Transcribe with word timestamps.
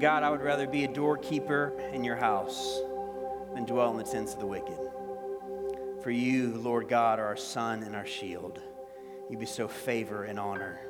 God, 0.00 0.22
I 0.22 0.30
would 0.30 0.40
rather 0.40 0.66
be 0.66 0.84
a 0.84 0.88
doorkeeper 0.88 1.78
in 1.92 2.02
your 2.02 2.16
house 2.16 2.80
than 3.52 3.66
dwell 3.66 3.90
in 3.90 3.98
the 3.98 4.02
tents 4.02 4.32
of 4.32 4.40
the 4.40 4.46
wicked. 4.46 4.78
For 6.02 6.10
you, 6.10 6.54
Lord 6.54 6.88
God, 6.88 7.18
are 7.18 7.26
our 7.26 7.36
sun 7.36 7.82
and 7.82 7.94
our 7.94 8.06
shield. 8.06 8.62
You 9.28 9.36
bestow 9.36 9.68
favor 9.68 10.24
and 10.24 10.40
honor. 10.40 10.80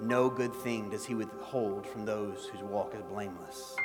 No 0.00 0.28
good 0.28 0.52
thing 0.52 0.90
does 0.90 1.06
he 1.06 1.14
withhold 1.14 1.86
from 1.86 2.04
those 2.04 2.46
whose 2.46 2.60
walk 2.64 2.92
is 2.96 3.02
blameless. 3.02 3.76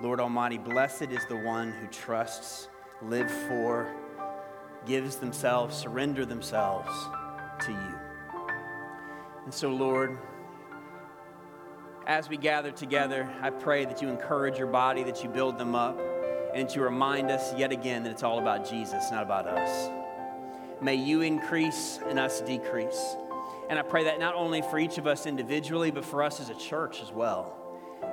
Lord 0.00 0.18
Almighty, 0.18 0.58
blessed 0.58 1.12
is 1.12 1.24
the 1.26 1.36
one 1.36 1.70
who 1.70 1.86
trusts, 1.86 2.66
live 3.00 3.30
for, 3.30 3.94
gives 4.86 5.16
themselves, 5.16 5.76
surrender 5.76 6.26
themselves 6.26 6.90
to 7.60 7.70
you. 7.70 7.94
And 9.44 9.54
so, 9.54 9.68
Lord, 9.68 10.18
as 12.06 12.28
we 12.28 12.36
gather 12.36 12.70
together, 12.70 13.28
I 13.42 13.50
pray 13.50 13.84
that 13.84 14.00
you 14.00 14.08
encourage 14.08 14.58
your 14.58 14.68
body, 14.68 15.02
that 15.02 15.24
you 15.24 15.28
build 15.28 15.58
them 15.58 15.74
up, 15.74 15.98
and 16.54 16.68
that 16.68 16.76
you 16.76 16.82
remind 16.82 17.30
us 17.30 17.52
yet 17.58 17.72
again 17.72 18.04
that 18.04 18.10
it's 18.10 18.22
all 18.22 18.38
about 18.38 18.68
Jesus, 18.68 19.10
not 19.10 19.24
about 19.24 19.46
us. 19.48 19.90
May 20.80 20.94
you 20.94 21.22
increase 21.22 21.98
and 22.08 22.18
us 22.18 22.40
decrease. 22.42 23.16
And 23.68 23.78
I 23.78 23.82
pray 23.82 24.04
that 24.04 24.20
not 24.20 24.34
only 24.34 24.62
for 24.62 24.78
each 24.78 24.98
of 24.98 25.06
us 25.08 25.26
individually, 25.26 25.90
but 25.90 26.04
for 26.04 26.22
us 26.22 26.38
as 26.38 26.48
a 26.48 26.54
church 26.54 27.02
as 27.02 27.10
well. 27.10 27.56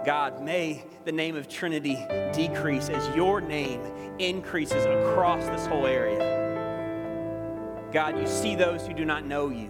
God, 0.04 0.42
may 0.42 0.86
the 1.06 1.12
name 1.12 1.36
of 1.36 1.48
Trinity 1.48 2.04
decrease 2.34 2.90
as 2.90 3.16
your 3.16 3.42
name 3.42 3.82
increases 4.18 4.86
across 4.86 5.46
this 5.46 5.68
whole 5.68 5.86
area. 5.86 6.42
God, 7.92 8.20
you 8.20 8.26
see 8.26 8.56
those 8.56 8.88
who 8.88 8.94
do 8.94 9.06
not 9.06 9.24
know 9.26 9.50
you, 9.50 9.70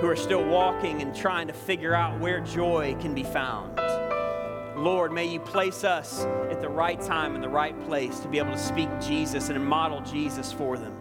who 0.00 0.06
are 0.06 0.16
still 0.16 0.44
walking 0.44 1.02
and 1.02 1.14
trying 1.14 1.48
to 1.48 1.52
figure 1.52 1.94
out 1.94 2.20
where 2.20 2.40
joy 2.40 2.96
can 3.00 3.14
be 3.14 3.24
found. 3.24 3.76
Lord, 4.76 5.12
may 5.12 5.26
you 5.26 5.40
place 5.40 5.82
us 5.82 6.24
at 6.50 6.60
the 6.60 6.68
right 6.68 7.00
time 7.00 7.34
in 7.34 7.40
the 7.40 7.48
right 7.48 7.78
place 7.86 8.20
to 8.20 8.28
be 8.28 8.38
able 8.38 8.52
to 8.52 8.58
speak 8.58 8.88
Jesus 9.00 9.48
and 9.48 9.66
model 9.66 10.00
Jesus 10.02 10.52
for 10.52 10.78
them. 10.78 10.94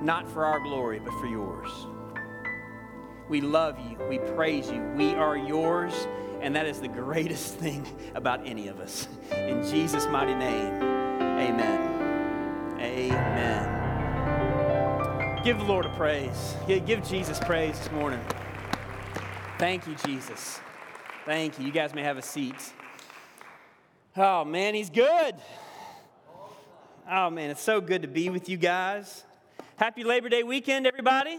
Not 0.00 0.30
for 0.30 0.44
our 0.44 0.60
glory, 0.60 1.00
but 1.00 1.12
for 1.14 1.26
yours. 1.26 1.70
We 3.28 3.40
love 3.40 3.78
you. 3.80 3.96
We 4.08 4.18
praise 4.18 4.70
you. 4.70 4.80
We 4.94 5.14
are 5.14 5.36
yours, 5.36 6.06
and 6.40 6.54
that 6.54 6.66
is 6.66 6.80
the 6.80 6.88
greatest 6.88 7.54
thing 7.58 7.84
about 8.14 8.46
any 8.46 8.68
of 8.68 8.78
us. 8.78 9.08
In 9.32 9.66
Jesus' 9.68 10.06
mighty 10.06 10.34
name, 10.34 10.74
amen. 10.76 12.80
Amen. 12.80 13.73
Give 15.44 15.58
the 15.58 15.64
Lord 15.64 15.84
a 15.84 15.90
praise. 15.90 16.56
Give 16.66 17.06
Jesus 17.06 17.38
praise 17.38 17.78
this 17.78 17.92
morning. 17.92 18.20
Thank 19.58 19.86
you, 19.86 19.94
Jesus. 20.06 20.58
Thank 21.26 21.58
you. 21.58 21.66
You 21.66 21.70
guys 21.70 21.94
may 21.94 22.02
have 22.02 22.16
a 22.16 22.22
seat. 22.22 22.54
Oh, 24.16 24.46
man, 24.46 24.74
he's 24.74 24.88
good. 24.88 25.34
Oh, 27.10 27.28
man, 27.28 27.50
it's 27.50 27.60
so 27.60 27.82
good 27.82 28.00
to 28.00 28.08
be 28.08 28.30
with 28.30 28.48
you 28.48 28.56
guys. 28.56 29.22
Happy 29.76 30.02
Labor 30.02 30.30
Day 30.30 30.44
weekend, 30.44 30.86
everybody. 30.86 31.38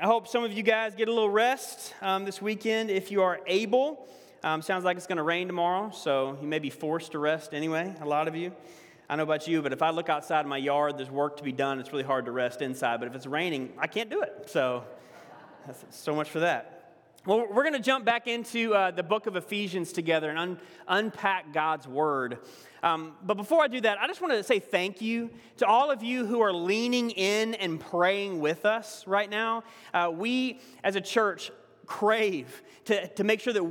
I 0.00 0.06
hope 0.06 0.28
some 0.28 0.44
of 0.44 0.52
you 0.52 0.62
guys 0.62 0.94
get 0.94 1.08
a 1.08 1.12
little 1.12 1.28
rest 1.28 1.94
um, 2.00 2.24
this 2.24 2.40
weekend 2.40 2.90
if 2.92 3.10
you 3.10 3.22
are 3.22 3.40
able. 3.48 4.06
Um, 4.44 4.62
sounds 4.62 4.84
like 4.84 4.96
it's 4.96 5.08
going 5.08 5.16
to 5.16 5.24
rain 5.24 5.48
tomorrow, 5.48 5.90
so 5.90 6.38
you 6.40 6.46
may 6.46 6.60
be 6.60 6.70
forced 6.70 7.10
to 7.10 7.18
rest 7.18 7.54
anyway, 7.54 7.92
a 8.00 8.06
lot 8.06 8.28
of 8.28 8.36
you. 8.36 8.52
I 9.08 9.14
know 9.14 9.22
about 9.22 9.46
you, 9.46 9.62
but 9.62 9.72
if 9.72 9.82
I 9.82 9.90
look 9.90 10.08
outside 10.08 10.46
my 10.46 10.56
yard, 10.56 10.98
there's 10.98 11.10
work 11.10 11.36
to 11.36 11.44
be 11.44 11.52
done. 11.52 11.78
It's 11.78 11.92
really 11.92 12.04
hard 12.04 12.24
to 12.24 12.32
rest 12.32 12.60
inside. 12.60 12.98
But 12.98 13.06
if 13.08 13.14
it's 13.14 13.26
raining, 13.26 13.72
I 13.78 13.86
can't 13.86 14.10
do 14.10 14.22
it. 14.22 14.50
So, 14.50 14.82
so 15.90 16.14
much 16.14 16.28
for 16.28 16.40
that. 16.40 16.76
Well, 17.24 17.46
we're 17.50 17.62
going 17.62 17.74
to 17.74 17.80
jump 17.80 18.04
back 18.04 18.26
into 18.26 18.74
uh, 18.74 18.90
the 18.92 19.02
book 19.02 19.26
of 19.26 19.36
Ephesians 19.36 19.92
together 19.92 20.30
and 20.30 20.38
un- 20.38 20.60
unpack 20.86 21.52
God's 21.52 21.86
word. 21.86 22.38
Um, 22.82 23.14
but 23.22 23.36
before 23.36 23.62
I 23.62 23.68
do 23.68 23.80
that, 23.80 23.98
I 24.00 24.06
just 24.06 24.20
want 24.20 24.32
to 24.32 24.42
say 24.44 24.60
thank 24.60 25.00
you 25.00 25.30
to 25.56 25.66
all 25.66 25.90
of 25.90 26.02
you 26.04 26.26
who 26.26 26.40
are 26.40 26.52
leaning 26.52 27.10
in 27.10 27.54
and 27.54 27.80
praying 27.80 28.40
with 28.40 28.64
us 28.64 29.06
right 29.06 29.28
now. 29.28 29.64
Uh, 29.92 30.10
we, 30.12 30.60
as 30.84 30.94
a 30.94 31.00
church, 31.00 31.50
crave 31.86 32.62
to, 32.84 33.08
to 33.08 33.24
make 33.24 33.40
sure 33.40 33.52
that 33.52 33.64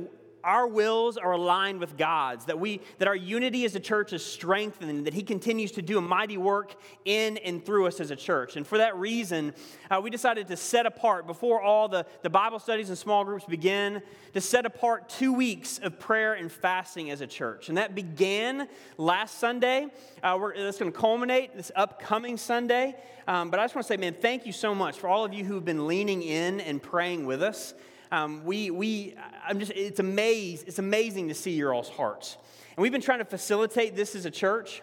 our 0.46 0.66
wills 0.66 1.16
are 1.16 1.32
aligned 1.32 1.80
with 1.80 1.96
God's, 1.98 2.44
that, 2.44 2.58
we, 2.58 2.80
that 2.98 3.08
our 3.08 3.16
unity 3.16 3.64
as 3.64 3.74
a 3.74 3.80
church 3.80 4.12
is 4.12 4.24
strengthened, 4.24 5.06
that 5.06 5.12
He 5.12 5.22
continues 5.22 5.72
to 5.72 5.82
do 5.82 5.98
a 5.98 6.00
mighty 6.00 6.38
work 6.38 6.76
in 7.04 7.36
and 7.38 7.64
through 7.64 7.86
us 7.86 8.00
as 8.00 8.12
a 8.12 8.16
church. 8.16 8.56
And 8.56 8.66
for 8.66 8.78
that 8.78 8.96
reason, 8.96 9.52
uh, 9.90 10.00
we 10.02 10.08
decided 10.08 10.46
to 10.48 10.56
set 10.56 10.86
apart, 10.86 11.26
before 11.26 11.60
all 11.60 11.88
the, 11.88 12.06
the 12.22 12.30
Bible 12.30 12.60
studies 12.60 12.88
and 12.88 12.96
small 12.96 13.24
groups 13.24 13.44
begin, 13.44 14.00
to 14.34 14.40
set 14.40 14.64
apart 14.64 15.08
two 15.08 15.32
weeks 15.32 15.78
of 15.78 15.98
prayer 15.98 16.34
and 16.34 16.50
fasting 16.50 17.10
as 17.10 17.20
a 17.20 17.26
church. 17.26 17.68
And 17.68 17.76
that 17.76 17.96
began 17.96 18.68
last 18.98 19.38
Sunday. 19.38 19.88
Uh, 20.22 20.38
we're, 20.40 20.56
that's 20.56 20.78
going 20.78 20.92
to 20.92 20.98
culminate 20.98 21.56
this 21.56 21.72
upcoming 21.74 22.36
Sunday. 22.36 22.94
Um, 23.26 23.50
but 23.50 23.58
I 23.58 23.64
just 23.64 23.74
want 23.74 23.86
to 23.86 23.92
say, 23.92 23.96
man, 23.96 24.14
thank 24.14 24.46
you 24.46 24.52
so 24.52 24.74
much 24.74 24.96
for 24.96 25.08
all 25.08 25.24
of 25.24 25.34
you 25.34 25.44
who've 25.44 25.64
been 25.64 25.88
leaning 25.88 26.22
in 26.22 26.60
and 26.60 26.80
praying 26.80 27.26
with 27.26 27.42
us. 27.42 27.74
Um, 28.12 28.44
we, 28.44 28.70
we, 28.70 29.14
I'm 29.46 29.58
just, 29.58 29.72
it's, 29.72 30.00
amaze, 30.00 30.62
it's 30.62 30.78
amazing 30.78 31.28
to 31.28 31.34
see 31.34 31.52
your 31.52 31.74
all's 31.74 31.88
hearts. 31.88 32.36
And 32.76 32.82
we've 32.82 32.92
been 32.92 33.00
trying 33.00 33.18
to 33.20 33.24
facilitate 33.24 33.96
this 33.96 34.14
as 34.14 34.26
a 34.26 34.30
church. 34.30 34.82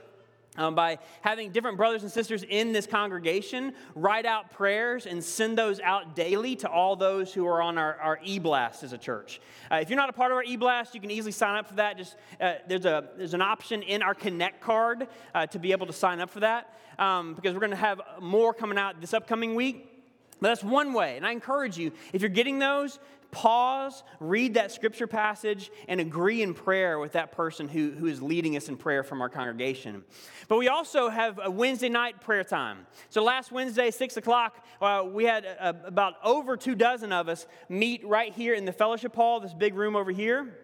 Um, 0.55 0.75
by 0.75 0.99
having 1.21 1.51
different 1.51 1.77
brothers 1.77 2.03
and 2.03 2.11
sisters 2.11 2.45
in 2.47 2.73
this 2.73 2.85
congregation 2.85 3.73
write 3.95 4.27
out 4.27 4.51
prayers 4.51 5.07
and 5.07 5.23
send 5.23 5.57
those 5.57 5.79
out 5.79 6.15
daily 6.15 6.55
to 6.57 6.69
all 6.69 6.95
those 6.95 7.33
who 7.33 7.47
are 7.47 7.59
on 7.59 7.79
our, 7.79 7.95
our 7.95 8.19
e-blast 8.23 8.83
as 8.83 8.93
a 8.93 8.97
church. 8.99 9.41
Uh, 9.71 9.77
if 9.77 9.89
you're 9.89 9.97
not 9.97 10.09
a 10.09 10.13
part 10.13 10.31
of 10.31 10.35
our 10.35 10.43
e-blast, 10.43 10.93
you 10.93 11.01
can 11.01 11.09
easily 11.09 11.31
sign 11.31 11.55
up 11.55 11.67
for 11.67 11.73
that. 11.75 11.97
Just 11.97 12.15
uh, 12.39 12.53
there's 12.67 12.85
a 12.85 13.09
there's 13.17 13.33
an 13.33 13.41
option 13.41 13.81
in 13.81 14.03
our 14.03 14.13
Connect 14.13 14.61
card 14.61 15.07
uh, 15.33 15.47
to 15.47 15.57
be 15.57 15.71
able 15.71 15.87
to 15.87 15.93
sign 15.93 16.19
up 16.19 16.29
for 16.29 16.41
that 16.41 16.77
um, 16.99 17.33
because 17.33 17.55
we're 17.55 17.59
going 17.59 17.71
to 17.71 17.75
have 17.75 17.99
more 18.21 18.53
coming 18.53 18.77
out 18.77 19.01
this 19.01 19.15
upcoming 19.15 19.55
week. 19.55 19.92
But 20.39 20.49
that's 20.49 20.63
one 20.63 20.93
way. 20.93 21.17
And 21.17 21.25
I 21.25 21.31
encourage 21.31 21.77
you, 21.77 21.91
if 22.11 22.21
you're 22.21 22.29
getting 22.29 22.59
those, 22.59 22.99
pause, 23.33 24.03
read 24.19 24.53
that 24.53 24.71
scripture 24.71 25.07
passage, 25.07 25.71
and 25.87 25.99
agree 25.99 26.41
in 26.41 26.53
prayer 26.53 26.99
with 26.99 27.13
that 27.13 27.31
person 27.31 27.67
who, 27.67 27.91
who 27.91 28.05
is 28.05 28.21
leading 28.21 28.55
us 28.55 28.69
in 28.69 28.77
prayer 28.77 29.03
from 29.03 29.21
our 29.21 29.29
congregation. 29.29 30.03
But 30.47 30.57
we 30.57 30.69
also 30.69 31.09
have 31.09 31.39
a 31.43 31.51
Wednesday 31.51 31.89
night 31.89 32.21
prayer 32.21 32.43
time. 32.43 32.85
So 33.09 33.23
last 33.23 33.51
Wednesday, 33.51 33.91
6 33.91 34.17
o'clock, 34.17 34.65
uh, 34.81 35.03
we 35.11 35.25
had 35.25 35.45
uh, 35.59 35.73
about 35.83 36.15
over 36.23 36.55
two 36.55 36.75
dozen 36.75 37.11
of 37.11 37.27
us 37.27 37.47
meet 37.67 38.05
right 38.05 38.33
here 38.33 38.53
in 38.53 38.65
the 38.65 38.73
fellowship 38.73 39.15
hall, 39.15 39.39
this 39.39 39.53
big 39.53 39.73
room 39.75 39.95
over 39.95 40.11
here. 40.11 40.59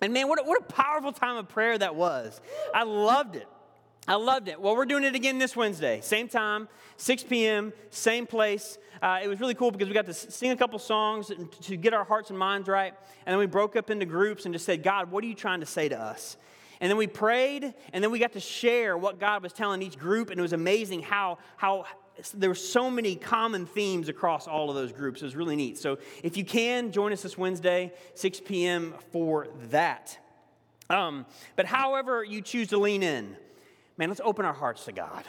And 0.00 0.12
man, 0.12 0.28
what 0.28 0.40
a, 0.40 0.44
what 0.44 0.60
a 0.60 0.64
powerful 0.64 1.12
time 1.12 1.36
of 1.36 1.48
prayer 1.48 1.76
that 1.78 1.94
was. 1.94 2.40
I 2.72 2.84
loved 2.84 3.36
it. 3.36 3.48
I 4.06 4.16
loved 4.16 4.48
it. 4.48 4.60
Well, 4.60 4.76
we're 4.76 4.84
doing 4.84 5.04
it 5.04 5.14
again 5.14 5.38
this 5.38 5.56
Wednesday, 5.56 6.00
same 6.02 6.28
time, 6.28 6.68
6 6.98 7.24
p.m., 7.24 7.72
same 7.88 8.26
place. 8.26 8.76
Uh, 9.00 9.20
it 9.22 9.28
was 9.28 9.40
really 9.40 9.54
cool 9.54 9.70
because 9.70 9.88
we 9.88 9.94
got 9.94 10.04
to 10.06 10.12
sing 10.12 10.50
a 10.50 10.56
couple 10.56 10.78
songs 10.78 11.32
to 11.62 11.76
get 11.76 11.94
our 11.94 12.04
hearts 12.04 12.28
and 12.28 12.38
minds 12.38 12.68
right. 12.68 12.92
And 13.24 13.32
then 13.32 13.38
we 13.38 13.46
broke 13.46 13.76
up 13.76 13.88
into 13.88 14.04
groups 14.04 14.44
and 14.44 14.54
just 14.54 14.66
said, 14.66 14.82
God, 14.82 15.10
what 15.10 15.24
are 15.24 15.26
you 15.26 15.34
trying 15.34 15.60
to 15.60 15.66
say 15.66 15.88
to 15.88 15.98
us? 15.98 16.36
And 16.80 16.90
then 16.90 16.98
we 16.98 17.06
prayed, 17.06 17.72
and 17.94 18.04
then 18.04 18.10
we 18.10 18.18
got 18.18 18.32
to 18.32 18.40
share 18.40 18.98
what 18.98 19.18
God 19.18 19.42
was 19.42 19.54
telling 19.54 19.80
each 19.80 19.98
group. 19.98 20.28
And 20.28 20.38
it 20.38 20.42
was 20.42 20.52
amazing 20.52 21.00
how, 21.00 21.38
how 21.56 21.86
there 22.34 22.50
were 22.50 22.54
so 22.54 22.90
many 22.90 23.16
common 23.16 23.64
themes 23.64 24.10
across 24.10 24.46
all 24.46 24.68
of 24.68 24.76
those 24.76 24.92
groups. 24.92 25.22
It 25.22 25.24
was 25.24 25.36
really 25.36 25.56
neat. 25.56 25.78
So 25.78 25.96
if 26.22 26.36
you 26.36 26.44
can, 26.44 26.92
join 26.92 27.12
us 27.12 27.22
this 27.22 27.38
Wednesday, 27.38 27.92
6 28.14 28.42
p.m., 28.44 28.94
for 29.12 29.48
that. 29.70 30.18
Um, 30.90 31.24
but 31.56 31.64
however 31.64 32.22
you 32.22 32.42
choose 32.42 32.68
to 32.68 32.76
lean 32.76 33.02
in, 33.02 33.36
man, 33.96 34.08
let's 34.08 34.20
open 34.24 34.44
our 34.44 34.52
hearts 34.52 34.84
to 34.84 34.92
God. 34.92 35.24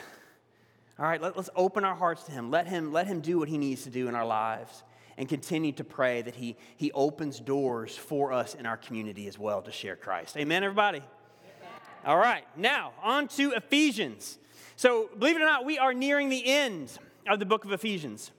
All 0.98 1.06
right, 1.06 1.22
let, 1.22 1.38
us 1.38 1.50
open 1.56 1.84
our 1.84 1.96
hearts 1.96 2.24
to 2.24 2.32
Him. 2.32 2.52
Let 2.52 2.68
Him, 2.68 2.94
let 2.94 3.08
him 3.08 3.20
do 3.20 3.38
what 3.38 3.50
He 3.50 3.58
needs 3.58 3.84
to 3.84 3.90
do 3.90 4.08
in 4.08 4.16
our 4.16 4.26
lives 4.26 4.84
and 5.18 5.30
continue 5.30 5.72
to 5.74 5.84
pray 5.84 6.22
that 6.22 6.36
he, 6.36 6.58
he 6.76 6.92
opens 6.92 7.40
doors 7.40 7.96
for 7.96 8.34
us 8.34 8.56
in 8.56 8.66
our 8.66 8.78
community 8.78 9.28
as 9.28 9.40
well 9.40 9.62
to 9.62 9.72
share 9.72 9.96
Christ. 9.96 10.38
Amen, 10.38 10.64
everybody? 10.64 10.98
Amen. 10.98 11.74
All 12.06 12.18
right, 12.18 12.44
now 12.58 12.94
on 13.02 13.28
to 13.30 13.52
Ephesians. 13.54 14.38
So, 14.76 15.10
believe 15.18 15.38
it 15.38 15.42
or 15.42 15.46
not, 15.46 15.66
we 15.66 15.78
are 15.78 15.94
nearing 15.94 16.30
the 16.30 16.46
end 16.46 16.98
of 17.28 17.40
the 17.40 17.46
book 17.46 17.66
of 17.66 17.72
Ephesians. 17.72 18.32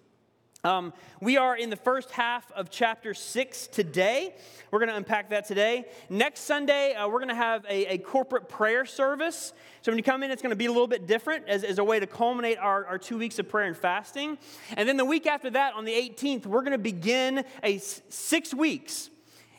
Um, 0.67 0.93
we 1.21 1.37
are 1.37 1.57
in 1.57 1.71
the 1.71 1.77
first 1.77 2.11
half 2.11 2.51
of 2.51 2.71
chapter 2.71 3.15
six 3.15 3.69
today. 3.69 4.35
We're 4.73 4.81
going 4.81 4.89
to 4.89 4.97
unpack 4.97 5.31
that 5.31 5.47
today. 5.47 5.85
Next 6.11 6.41
Sunday, 6.41 6.93
uh, 6.95 7.07
we're 7.07 7.21
going 7.21 7.29
to 7.29 7.37
have 7.37 7.65
a, 7.67 7.93
a, 7.93 7.99
corporate 7.99 8.49
prayer 8.49 8.85
service. 8.85 9.53
So 9.83 9.93
when 9.93 9.97
you 9.97 10.03
come 10.03 10.25
in, 10.25 10.33
it's 10.33 10.43
going 10.43 10.51
to 10.51 10.57
be 10.57 10.67
a 10.67 10.73
little 10.73 10.89
bit 10.89 11.07
different 11.07 11.47
as, 11.47 11.63
as 11.63 11.79
a 11.79 11.85
way 11.85 12.01
to 12.01 12.07
culminate 12.09 12.59
our, 12.59 12.85
our 12.85 12.99
two 12.99 13.17
weeks 13.17 13.39
of 13.39 13.49
prayer 13.49 13.69
and 13.69 13.77
fasting. 13.77 14.39
And 14.77 14.89
then 14.89 14.97
the 14.97 15.05
week 15.05 15.29
after 15.29 15.51
that, 15.51 15.75
on 15.75 15.85
the 15.85 15.93
18th, 15.93 16.47
we're 16.47 16.63
going 16.63 16.73
to 16.73 16.79
begin 16.79 17.45
a 17.63 17.79
six 17.79 18.53
weeks 18.53 19.09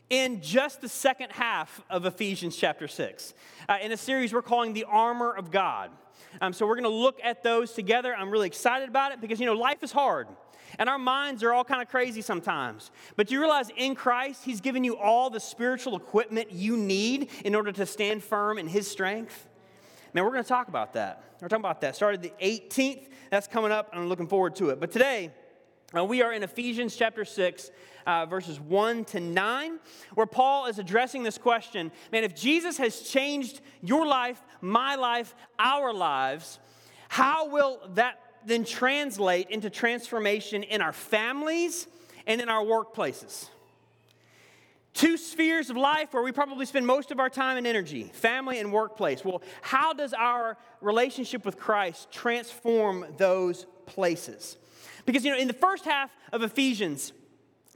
in 0.09 0.41
just 0.41 0.81
the 0.81 0.89
second 0.89 1.31
half 1.31 1.81
of 1.89 2.05
Ephesians 2.05 2.57
chapter 2.57 2.89
6, 2.89 3.33
uh, 3.69 3.77
in 3.81 3.93
a 3.93 3.97
series 3.97 4.33
we're 4.33 4.41
calling 4.41 4.73
The 4.73 4.83
Armor 4.83 5.33
of 5.33 5.51
God. 5.51 5.89
Um, 6.41 6.53
so 6.53 6.65
we're 6.67 6.75
going 6.75 6.83
to 6.83 6.89
look 6.89 7.19
at 7.23 7.43
those 7.43 7.73
together. 7.73 8.15
I'm 8.15 8.29
really 8.29 8.47
excited 8.47 8.89
about 8.89 9.11
it 9.11 9.21
because, 9.21 9.39
you 9.39 9.45
know, 9.45 9.53
life 9.53 9.83
is 9.83 9.91
hard. 9.91 10.27
And 10.79 10.89
our 10.89 10.99
minds 10.99 11.43
are 11.43 11.53
all 11.53 11.63
kind 11.63 11.81
of 11.81 11.87
crazy 11.87 12.21
sometimes. 12.21 12.91
But 13.15 13.31
you 13.31 13.39
realize 13.39 13.69
in 13.75 13.95
Christ, 13.95 14.43
He's 14.43 14.61
given 14.61 14.83
you 14.83 14.97
all 14.97 15.29
the 15.29 15.39
spiritual 15.39 15.95
equipment 15.95 16.51
you 16.51 16.75
need 16.77 17.29
in 17.45 17.55
order 17.55 17.71
to 17.71 17.85
stand 17.85 18.23
firm 18.23 18.57
in 18.57 18.67
His 18.67 18.89
strength. 18.89 19.47
Man, 20.13 20.23
we're 20.23 20.31
going 20.31 20.43
to 20.43 20.49
talk 20.49 20.67
about 20.67 20.93
that. 20.93 21.23
We're 21.41 21.47
talking 21.47 21.63
about 21.63 21.81
that. 21.81 21.95
Started 21.95 22.21
the 22.21 22.33
18th. 22.41 23.07
That's 23.29 23.47
coming 23.47 23.71
up, 23.71 23.91
and 23.91 24.01
I'm 24.01 24.09
looking 24.09 24.27
forward 24.27 24.55
to 24.57 24.69
it. 24.69 24.79
But 24.79 24.91
today, 24.91 25.31
uh, 25.95 26.03
we 26.03 26.21
are 26.21 26.33
in 26.33 26.43
Ephesians 26.43 26.95
chapter 26.97 27.23
6, 27.23 27.71
uh, 28.05 28.25
verses 28.25 28.59
1 28.59 29.05
to 29.05 29.19
9, 29.21 29.79
where 30.15 30.27
Paul 30.27 30.65
is 30.65 30.79
addressing 30.79 31.23
this 31.23 31.37
question 31.37 31.91
Man, 32.11 32.25
if 32.25 32.35
Jesus 32.35 32.77
has 32.77 33.01
changed 33.01 33.61
your 33.81 34.05
life, 34.05 34.41
my 34.59 34.95
life, 34.95 35.33
our 35.57 35.93
lives, 35.93 36.59
how 37.07 37.49
will 37.49 37.79
that 37.93 38.19
then 38.45 38.65
translate 38.65 39.49
into 39.49 39.69
transformation 39.69 40.63
in 40.63 40.81
our 40.81 40.91
families 40.91 41.87
and 42.25 42.41
in 42.41 42.49
our 42.49 42.65
workplaces? 42.65 43.49
Two 44.93 45.15
spheres 45.15 45.69
of 45.69 45.77
life 45.77 46.13
where 46.13 46.23
we 46.23 46.33
probably 46.33 46.65
spend 46.65 46.85
most 46.85 47.11
of 47.11 47.19
our 47.19 47.29
time 47.29 47.55
and 47.55 47.67
energy 47.67 48.09
family 48.13 48.59
and 48.59 48.73
workplace. 48.73 49.23
Well, 49.23 49.41
how 49.61 49.93
does 49.93 50.11
our 50.11 50.57
relationship 50.81 51.45
with 51.45 51.57
Christ 51.57 52.11
transform 52.11 53.05
those 53.15 53.67
places? 53.85 54.57
Because, 55.07 55.25
you 55.25 55.31
know, 55.31 55.37
in 55.37 55.47
the 55.47 55.53
first 55.53 55.85
half 55.85 56.11
of 56.33 56.43
Ephesians, 56.43 57.13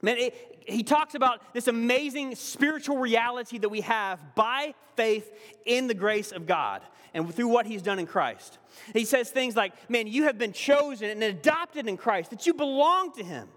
man, 0.02 0.18
it, 0.18 0.64
he 0.68 0.84
talks 0.84 1.16
about 1.16 1.54
this 1.54 1.68
amazing 1.68 2.36
spiritual 2.36 2.98
reality 2.98 3.58
that 3.58 3.70
we 3.70 3.82
have 3.82 4.36
by 4.36 4.76
faith 4.96 5.32
in 5.66 5.88
the 5.88 5.94
grace 5.94 6.34
of 6.34 6.46
God 6.46 6.82
and 7.14 7.34
through 7.34 7.48
what 7.48 7.66
he's 7.66 7.82
done 7.82 8.00
in 8.00 8.06
Christ. 8.06 8.60
He 8.94 9.06
says 9.06 9.32
things 9.32 9.56
like, 9.56 9.90
man, 9.90 10.08
you 10.08 10.24
have 10.24 10.38
been 10.38 10.52
chosen 10.52 11.10
and 11.10 11.24
adopted 11.24 11.88
in 11.88 11.96
Christ, 11.96 12.32
that 12.32 12.46
you 12.46 12.54
belong 12.54 13.14
to 13.14 13.24
him. 13.24 13.48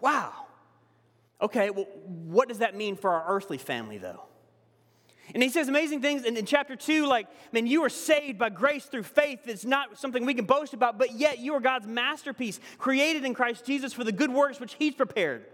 Wow. 0.00 0.32
Okay, 1.42 1.70
well, 1.70 1.88
what 2.04 2.48
does 2.48 2.58
that 2.58 2.76
mean 2.76 2.94
for 2.94 3.10
our 3.10 3.24
earthly 3.36 3.58
family, 3.58 3.98
though? 3.98 4.22
And 5.32 5.42
he 5.42 5.48
says 5.48 5.68
amazing 5.68 6.02
things 6.02 6.24
in, 6.24 6.44
chapter 6.44 6.76
2, 6.76 7.06
like, 7.06 7.28
man, 7.52 7.66
you 7.66 7.82
are 7.84 7.88
saved 7.88 8.38
by 8.38 8.50
grace 8.50 8.84
through 8.84 9.04
faith. 9.04 9.40
It's 9.46 9.64
not 9.64 9.98
something 9.98 10.26
we 10.26 10.34
can 10.34 10.44
boast 10.44 10.74
about, 10.74 10.98
but 10.98 11.12
yet 11.12 11.38
you 11.38 11.54
are 11.54 11.60
God's 11.60 11.86
masterpiece, 11.86 12.60
created 12.78 13.24
in 13.24 13.32
Christ 13.34 13.64
Jesus 13.64 13.92
for 13.92 14.04
the 14.04 14.12
good 14.12 14.30
works 14.30 14.60
which 14.60 14.74
he's 14.74 14.94
prepared. 14.94 15.46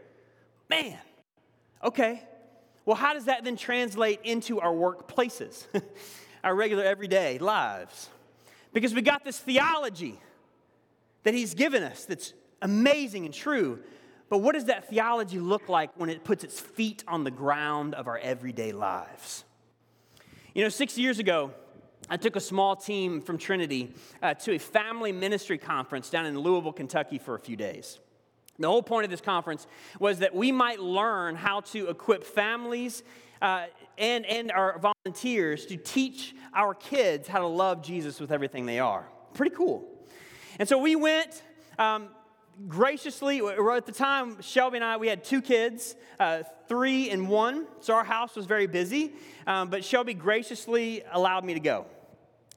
Man, 0.69 0.99
okay. 1.84 2.22
Well, 2.84 2.96
how 2.96 3.14
does 3.14 3.26
that 3.26 3.44
then 3.44 3.56
translate 3.56 4.20
into 4.25 4.61
our 4.61 4.72
workplaces, 4.72 5.67
our 6.44 6.55
regular 6.55 6.82
everyday 6.82 7.38
lives? 7.38 8.08
Because 8.73 8.94
we 8.94 9.02
got 9.02 9.25
this 9.25 9.38
theology 9.38 10.19
that 11.23 11.34
he's 11.34 11.55
given 11.55 11.82
us 11.82 12.05
that's 12.05 12.32
amazing 12.62 13.25
and 13.25 13.34
true. 13.34 13.81
But 14.28 14.38
what 14.38 14.55
does 14.55 14.66
that 14.66 14.88
theology 14.88 15.38
look 15.38 15.69
like 15.69 15.90
when 15.96 16.08
it 16.08 16.25
puts 16.25 16.44
its 16.44 16.58
feet 16.58 17.05
on 17.06 17.25
the 17.25 17.31
ground 17.31 17.94
of 17.94 18.06
our 18.08 18.19
everyday 18.19 18.73
lives? 18.73 19.44
You 20.61 20.67
know, 20.67 20.69
six 20.69 20.99
years 20.99 21.19
ago, 21.19 21.53
I 22.11 22.19
took 22.19 22.37
a 22.37 22.41
small 22.41 22.77
team 22.77 23.23
from 23.23 23.39
Trinity 23.39 23.95
uh, 24.21 24.35
to 24.35 24.57
a 24.57 24.59
family 24.59 25.11
ministry 25.11 25.57
conference 25.57 26.11
down 26.11 26.27
in 26.27 26.39
Louisville, 26.39 26.75
Kentucky 26.75 27.17
for 27.17 27.35
a 27.35 27.39
few 27.39 27.57
days. 27.57 27.99
The 28.59 28.69
whole 28.69 28.83
point 28.83 29.07
of 29.07 29.11
this 29.11 29.23
conference 29.23 29.67
was 29.99 30.19
that 30.19 30.35
we 30.35 30.53
might 30.53 30.79
learn 30.79 31.35
how 31.35 31.62
to 31.73 31.89
equip 31.89 32.25
families 32.25 33.03
uh, 33.41 33.69
and, 33.97 34.27
and 34.27 34.53
our 34.53 34.79
volunteers 34.79 35.65
to 35.65 35.79
teach 35.79 36.35
our 36.55 36.75
kids 36.75 37.27
how 37.27 37.39
to 37.39 37.47
love 37.47 37.81
Jesus 37.83 38.21
with 38.21 38.31
everything 38.31 38.67
they 38.67 38.81
are. 38.81 39.09
Pretty 39.33 39.57
cool. 39.57 39.89
And 40.59 40.69
so 40.69 40.77
we 40.77 40.95
went. 40.95 41.43
Um, 41.79 42.11
graciously, 42.69 43.39
at 43.41 43.87
the 43.87 43.93
time, 43.93 44.41
Shelby 44.41 44.77
and 44.77 44.85
I, 44.85 44.97
we 44.97 45.09
had 45.09 45.25
two 45.25 45.43
kids, 45.43 45.95
uh, 46.19 46.43
three 46.69 47.11
and 47.11 47.29
one, 47.29 47.67
so 47.81 47.95
our 47.95 48.05
house 48.05 48.37
was 48.37 48.47
very 48.47 48.67
busy. 48.67 49.12
Um, 49.47 49.71
but 49.71 49.85
Shelby 49.85 50.15
graciously 50.15 51.03
allowed 51.12 51.45
me 51.45 51.55
to 51.55 51.61
go. 51.61 51.87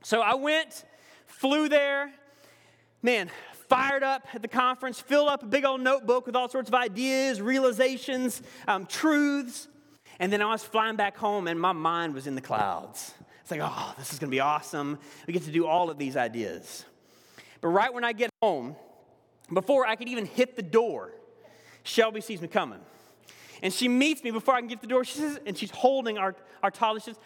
So 0.03 0.21
I 0.21 0.35
went, 0.35 0.83
flew 1.25 1.69
there, 1.69 2.11
man, 3.01 3.29
fired 3.69 4.03
up 4.03 4.27
at 4.33 4.41
the 4.41 4.47
conference, 4.47 4.99
filled 4.99 5.29
up 5.29 5.43
a 5.43 5.45
big 5.45 5.65
old 5.65 5.81
notebook 5.81 6.25
with 6.25 6.35
all 6.35 6.49
sorts 6.49 6.69
of 6.69 6.75
ideas, 6.75 7.41
realizations, 7.41 8.41
um, 8.67 8.85
truths. 8.85 9.67
And 10.19 10.31
then 10.31 10.41
I 10.41 10.45
was 10.45 10.63
flying 10.63 10.95
back 10.95 11.17
home, 11.17 11.47
and 11.47 11.59
my 11.59 11.71
mind 11.71 12.13
was 12.13 12.27
in 12.27 12.35
the 12.35 12.41
clouds. 12.41 13.13
It's 13.41 13.51
like, 13.51 13.61
oh, 13.63 13.93
this 13.97 14.13
is 14.13 14.19
to 14.19 14.27
be 14.27 14.39
awesome. 14.39 14.99
We 15.27 15.33
get 15.33 15.43
to 15.43 15.51
do 15.51 15.65
all 15.65 15.89
of 15.89 15.97
these 15.97 16.15
ideas. 16.15 16.85
But 17.61 17.69
right 17.69 17.93
when 17.93 18.03
I 18.03 18.13
get 18.13 18.29
home, 18.41 18.75
before 19.51 19.85
I 19.85 19.95
could 19.95 20.07
even 20.07 20.25
hit 20.25 20.55
the 20.55 20.61
door, 20.61 21.11
Shelby 21.83 22.21
sees 22.21 22.41
me 22.41 22.47
coming. 22.47 22.79
And 23.61 23.73
she 23.73 23.87
meets 23.87 24.23
me 24.23 24.31
before 24.31 24.55
I 24.55 24.59
can 24.59 24.67
get 24.67 24.81
the 24.81 24.87
door. 24.87 25.03
She 25.03 25.17
says, 25.17 25.39
and 25.45 25.57
she's 25.57 25.71
holding 25.71 26.17
our, 26.17 26.35
our 26.61 26.71
toddler. 26.71 26.99
She 26.99 27.05
says, 27.05 27.19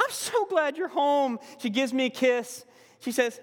I'm 0.00 0.10
so 0.10 0.44
glad 0.46 0.76
you're 0.76 0.88
home. 0.88 1.38
She 1.58 1.70
gives 1.70 1.92
me 1.92 2.06
a 2.06 2.10
kiss. 2.10 2.64
She 3.00 3.12
says, 3.12 3.40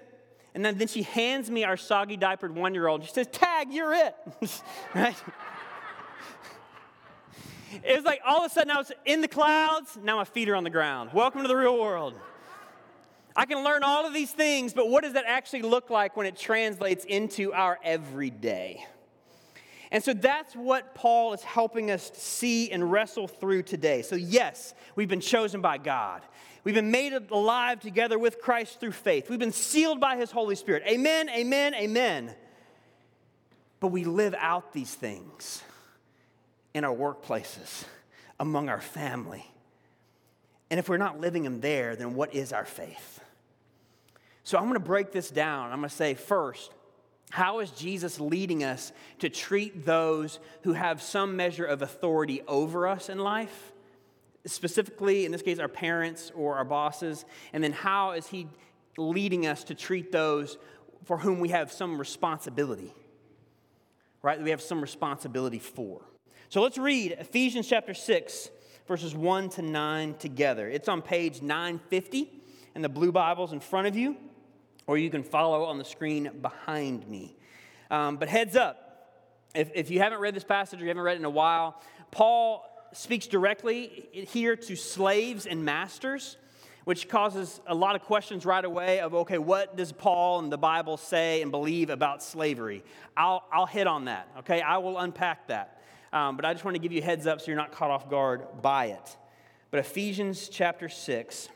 and 0.54 0.64
then, 0.64 0.78
then 0.78 0.88
she 0.88 1.02
hands 1.02 1.50
me 1.50 1.64
our 1.64 1.76
soggy 1.76 2.16
diapered 2.16 2.54
one 2.54 2.74
year 2.74 2.86
old. 2.86 3.04
She 3.04 3.12
says, 3.12 3.26
Tag, 3.28 3.72
you're 3.72 3.92
it. 3.92 4.14
right? 4.94 5.16
It 7.82 7.96
was 7.96 8.04
like 8.04 8.20
all 8.24 8.44
of 8.44 8.50
a 8.50 8.54
sudden 8.54 8.70
I 8.70 8.78
was 8.78 8.92
in 9.04 9.20
the 9.20 9.28
clouds, 9.28 9.98
now 10.00 10.16
my 10.16 10.24
feet 10.24 10.48
are 10.48 10.54
on 10.54 10.62
the 10.62 10.70
ground. 10.70 11.10
Welcome 11.12 11.42
to 11.42 11.48
the 11.48 11.56
real 11.56 11.78
world. 11.80 12.14
I 13.36 13.46
can 13.46 13.64
learn 13.64 13.82
all 13.82 14.06
of 14.06 14.14
these 14.14 14.30
things, 14.30 14.72
but 14.72 14.88
what 14.88 15.02
does 15.02 15.14
that 15.14 15.24
actually 15.26 15.62
look 15.62 15.90
like 15.90 16.16
when 16.16 16.26
it 16.26 16.36
translates 16.36 17.04
into 17.04 17.52
our 17.52 17.78
everyday? 17.82 18.86
And 19.90 20.02
so 20.02 20.12
that's 20.12 20.54
what 20.54 20.94
Paul 20.94 21.34
is 21.34 21.42
helping 21.42 21.90
us 21.90 22.10
see 22.14 22.70
and 22.70 22.90
wrestle 22.90 23.28
through 23.28 23.62
today. 23.62 24.02
So, 24.02 24.16
yes, 24.16 24.74
we've 24.96 25.08
been 25.08 25.20
chosen 25.20 25.60
by 25.60 25.78
God. 25.78 26.22
We've 26.64 26.74
been 26.74 26.90
made 26.90 27.12
alive 27.12 27.80
together 27.80 28.18
with 28.18 28.40
Christ 28.40 28.80
through 28.80 28.92
faith. 28.92 29.28
We've 29.28 29.38
been 29.38 29.52
sealed 29.52 30.00
by 30.00 30.16
his 30.16 30.30
Holy 30.30 30.56
Spirit. 30.56 30.82
Amen, 30.86 31.28
amen, 31.28 31.74
amen. 31.74 32.34
But 33.80 33.88
we 33.88 34.04
live 34.04 34.34
out 34.38 34.72
these 34.72 34.94
things 34.94 35.62
in 36.72 36.84
our 36.84 36.94
workplaces, 36.94 37.84
among 38.40 38.68
our 38.68 38.80
family. 38.80 39.46
And 40.70 40.80
if 40.80 40.88
we're 40.88 40.96
not 40.96 41.20
living 41.20 41.42
them 41.44 41.60
there, 41.60 41.94
then 41.94 42.14
what 42.14 42.34
is 42.34 42.52
our 42.52 42.64
faith? 42.64 43.13
So 44.44 44.58
I'm 44.58 44.64
going 44.64 44.74
to 44.74 44.80
break 44.80 45.10
this 45.10 45.30
down. 45.30 45.72
I'm 45.72 45.78
going 45.78 45.88
to 45.88 45.94
say 45.94 46.14
first, 46.14 46.70
how 47.30 47.60
is 47.60 47.70
Jesus 47.70 48.20
leading 48.20 48.62
us 48.62 48.92
to 49.18 49.30
treat 49.30 49.84
those 49.84 50.38
who 50.62 50.74
have 50.74 51.02
some 51.02 51.34
measure 51.34 51.64
of 51.64 51.82
authority 51.82 52.42
over 52.46 52.86
us 52.86 53.08
in 53.08 53.18
life? 53.18 53.72
Specifically, 54.46 55.24
in 55.24 55.32
this 55.32 55.40
case, 55.40 55.58
our 55.58 55.68
parents 55.68 56.30
or 56.34 56.56
our 56.56 56.64
bosses. 56.64 57.24
And 57.54 57.64
then 57.64 57.72
how 57.72 58.12
is 58.12 58.26
he 58.26 58.46
leading 58.98 59.46
us 59.46 59.64
to 59.64 59.74
treat 59.74 60.12
those 60.12 60.58
for 61.04 61.18
whom 61.18 61.40
we 61.40 61.48
have 61.48 61.72
some 61.72 61.98
responsibility? 61.98 62.92
Right? 64.22 64.40
We 64.40 64.50
have 64.50 64.62
some 64.62 64.82
responsibility 64.82 65.58
for. 65.58 66.02
So 66.50 66.62
let's 66.62 66.78
read 66.78 67.12
Ephesians 67.12 67.66
chapter 67.66 67.94
6, 67.94 68.50
verses 68.86 69.14
1 69.14 69.48
to 69.50 69.62
9 69.62 70.14
together. 70.18 70.68
It's 70.68 70.88
on 70.88 71.00
page 71.00 71.40
950 71.40 72.30
in 72.74 72.82
the 72.82 72.88
blue 72.90 73.10
Bibles 73.10 73.54
in 73.54 73.60
front 73.60 73.86
of 73.86 73.96
you 73.96 74.16
or 74.86 74.98
you 74.98 75.10
can 75.10 75.22
follow 75.22 75.64
on 75.64 75.78
the 75.78 75.84
screen 75.84 76.30
behind 76.42 77.08
me. 77.08 77.36
Um, 77.90 78.16
but 78.16 78.28
heads 78.28 78.56
up, 78.56 78.84
if, 79.54 79.70
if 79.74 79.90
you 79.90 80.00
haven't 80.00 80.20
read 80.20 80.34
this 80.34 80.44
passage 80.44 80.80
or 80.80 80.82
you 80.82 80.88
haven't 80.88 81.02
read 81.02 81.16
it 81.16 81.20
in 81.20 81.24
a 81.24 81.30
while, 81.30 81.80
Paul 82.10 82.64
speaks 82.92 83.26
directly 83.26 84.08
here 84.12 84.56
to 84.56 84.76
slaves 84.76 85.46
and 85.46 85.64
masters, 85.64 86.36
which 86.84 87.08
causes 87.08 87.60
a 87.66 87.74
lot 87.74 87.96
of 87.96 88.02
questions 88.02 88.44
right 88.44 88.64
away 88.64 89.00
of, 89.00 89.14
okay, 89.14 89.38
what 89.38 89.76
does 89.76 89.90
Paul 89.90 90.40
and 90.40 90.52
the 90.52 90.58
Bible 90.58 90.96
say 90.96 91.40
and 91.42 91.50
believe 91.50 91.90
about 91.90 92.22
slavery? 92.22 92.84
I'll, 93.16 93.44
I'll 93.52 93.66
hit 93.66 93.86
on 93.86 94.04
that, 94.06 94.28
okay? 94.40 94.60
I 94.60 94.78
will 94.78 94.98
unpack 94.98 95.48
that. 95.48 95.80
Um, 96.12 96.36
but 96.36 96.44
I 96.44 96.52
just 96.52 96.64
want 96.64 96.76
to 96.76 96.78
give 96.78 96.92
you 96.92 97.02
heads 97.02 97.26
up 97.26 97.40
so 97.40 97.46
you're 97.48 97.56
not 97.56 97.72
caught 97.72 97.90
off 97.90 98.08
guard 98.08 98.62
by 98.62 98.86
it. 98.86 99.16
But 99.70 99.80
Ephesians 99.80 100.48
chapter 100.48 100.88
6, 100.88 101.48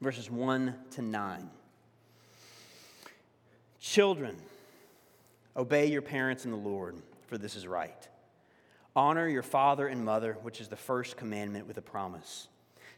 verses 0.00 0.30
1 0.30 0.74
to 0.92 1.02
9. 1.02 1.50
Children, 3.82 4.36
obey 5.56 5.86
your 5.86 6.02
parents 6.02 6.44
in 6.44 6.52
the 6.52 6.56
Lord, 6.56 6.94
for 7.26 7.36
this 7.36 7.56
is 7.56 7.66
right. 7.66 8.08
Honor 8.94 9.26
your 9.26 9.42
father 9.42 9.88
and 9.88 10.04
mother, 10.04 10.38
which 10.42 10.60
is 10.60 10.68
the 10.68 10.76
first 10.76 11.16
commandment 11.16 11.66
with 11.66 11.78
a 11.78 11.82
promise, 11.82 12.46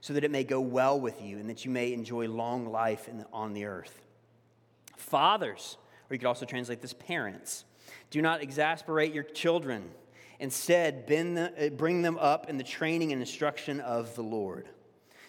so 0.02 0.12
that 0.12 0.24
it 0.24 0.30
may 0.30 0.44
go 0.44 0.60
well 0.60 1.00
with 1.00 1.22
you 1.22 1.38
and 1.38 1.48
that 1.48 1.64
you 1.64 1.70
may 1.70 1.94
enjoy 1.94 2.28
long 2.28 2.70
life 2.70 3.08
the, 3.10 3.26
on 3.32 3.54
the 3.54 3.64
earth. 3.64 4.02
Fathers, 4.98 5.78
or 6.10 6.14
you 6.14 6.18
could 6.18 6.28
also 6.28 6.44
translate 6.44 6.82
this 6.82 6.92
parents, 6.92 7.64
do 8.10 8.20
not 8.20 8.42
exasperate 8.42 9.14
your 9.14 9.24
children. 9.24 9.90
Instead, 10.38 11.06
eh, 11.08 11.70
bring 11.70 12.02
them 12.02 12.18
up 12.18 12.50
in 12.50 12.58
the 12.58 12.62
training 12.62 13.10
and 13.10 13.22
instruction 13.22 13.80
of 13.80 14.14
the 14.16 14.22
Lord. 14.22 14.68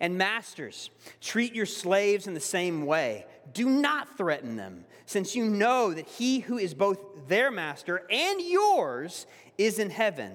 And 0.00 0.16
masters, 0.16 0.90
treat 1.20 1.54
your 1.54 1.66
slaves 1.66 2.26
in 2.26 2.34
the 2.34 2.40
same 2.40 2.86
way. 2.86 3.26
Do 3.52 3.68
not 3.68 4.16
threaten 4.16 4.56
them, 4.56 4.84
since 5.06 5.34
you 5.34 5.44
know 5.44 5.92
that 5.92 6.06
he 6.06 6.40
who 6.40 6.58
is 6.58 6.74
both 6.74 7.28
their 7.28 7.50
master 7.50 8.06
and 8.10 8.40
yours 8.40 9.26
is 9.56 9.78
in 9.78 9.90
heaven, 9.90 10.32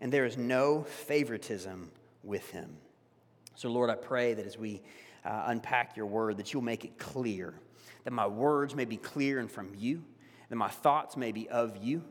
and 0.00 0.12
there 0.12 0.26
is 0.26 0.36
no 0.36 0.82
favoritism 0.82 1.90
with 2.22 2.50
him. 2.50 2.76
So, 3.54 3.70
Lord, 3.70 3.90
I 3.90 3.94
pray 3.94 4.34
that 4.34 4.46
as 4.46 4.58
we 4.58 4.82
uh, 5.24 5.44
unpack 5.46 5.96
your 5.96 6.06
word, 6.06 6.36
that 6.38 6.52
you'll 6.52 6.62
make 6.62 6.84
it 6.84 6.98
clear, 6.98 7.54
that 8.04 8.12
my 8.12 8.26
words 8.26 8.74
may 8.74 8.84
be 8.84 8.96
clear 8.96 9.38
and 9.38 9.50
from 9.50 9.72
you, 9.76 10.02
that 10.48 10.56
my 10.56 10.68
thoughts 10.68 11.16
may 11.16 11.32
be 11.32 11.48
of 11.48 11.76
you 11.76 12.02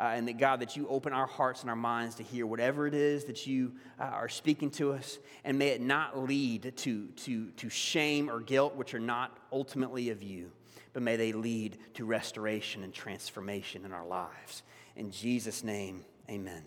uh, 0.00 0.12
and 0.14 0.26
that 0.26 0.38
God, 0.38 0.60
that 0.60 0.78
you 0.78 0.88
open 0.88 1.12
our 1.12 1.26
hearts 1.26 1.60
and 1.60 1.68
our 1.68 1.76
minds 1.76 2.14
to 2.14 2.22
hear 2.22 2.46
whatever 2.46 2.86
it 2.86 2.94
is 2.94 3.24
that 3.24 3.46
you 3.46 3.72
uh, 4.00 4.04
are 4.04 4.30
speaking 4.30 4.70
to 4.72 4.92
us, 4.92 5.18
and 5.44 5.58
may 5.58 5.68
it 5.68 5.82
not 5.82 6.18
lead 6.18 6.72
to, 6.78 7.08
to, 7.08 7.50
to 7.50 7.68
shame 7.68 8.30
or 8.30 8.40
guilt, 8.40 8.76
which 8.76 8.94
are 8.94 9.00
not 9.00 9.36
ultimately 9.52 10.08
of 10.08 10.22
you, 10.22 10.50
but 10.94 11.02
may 11.02 11.16
they 11.16 11.32
lead 11.32 11.76
to 11.92 12.06
restoration 12.06 12.82
and 12.82 12.94
transformation 12.94 13.84
in 13.84 13.92
our 13.92 14.06
lives. 14.06 14.62
In 14.96 15.10
Jesus' 15.10 15.62
name, 15.62 16.02
amen. 16.30 16.62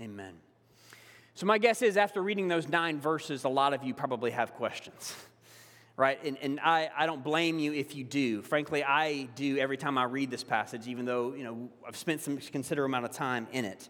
Amen. 0.00 0.32
So, 1.34 1.44
my 1.44 1.58
guess 1.58 1.82
is 1.82 1.98
after 1.98 2.22
reading 2.22 2.48
those 2.48 2.68
nine 2.68 3.00
verses, 3.00 3.44
a 3.44 3.50
lot 3.50 3.74
of 3.74 3.84
you 3.84 3.92
probably 3.92 4.30
have 4.30 4.54
questions. 4.54 5.14
right? 6.02 6.18
And, 6.24 6.36
and 6.42 6.58
I, 6.58 6.90
I 6.96 7.06
don't 7.06 7.22
blame 7.22 7.60
you 7.60 7.72
if 7.72 7.94
you 7.94 8.02
do. 8.02 8.42
Frankly, 8.42 8.82
I 8.82 9.28
do 9.36 9.56
every 9.58 9.76
time 9.76 9.96
I 9.96 10.02
read 10.02 10.32
this 10.32 10.42
passage, 10.42 10.88
even 10.88 11.04
though, 11.04 11.32
you 11.32 11.44
know, 11.44 11.68
I've 11.86 11.96
spent 11.96 12.20
some 12.20 12.38
considerable 12.38 12.90
amount 12.90 13.04
of 13.04 13.12
time 13.12 13.46
in 13.52 13.64
it. 13.64 13.88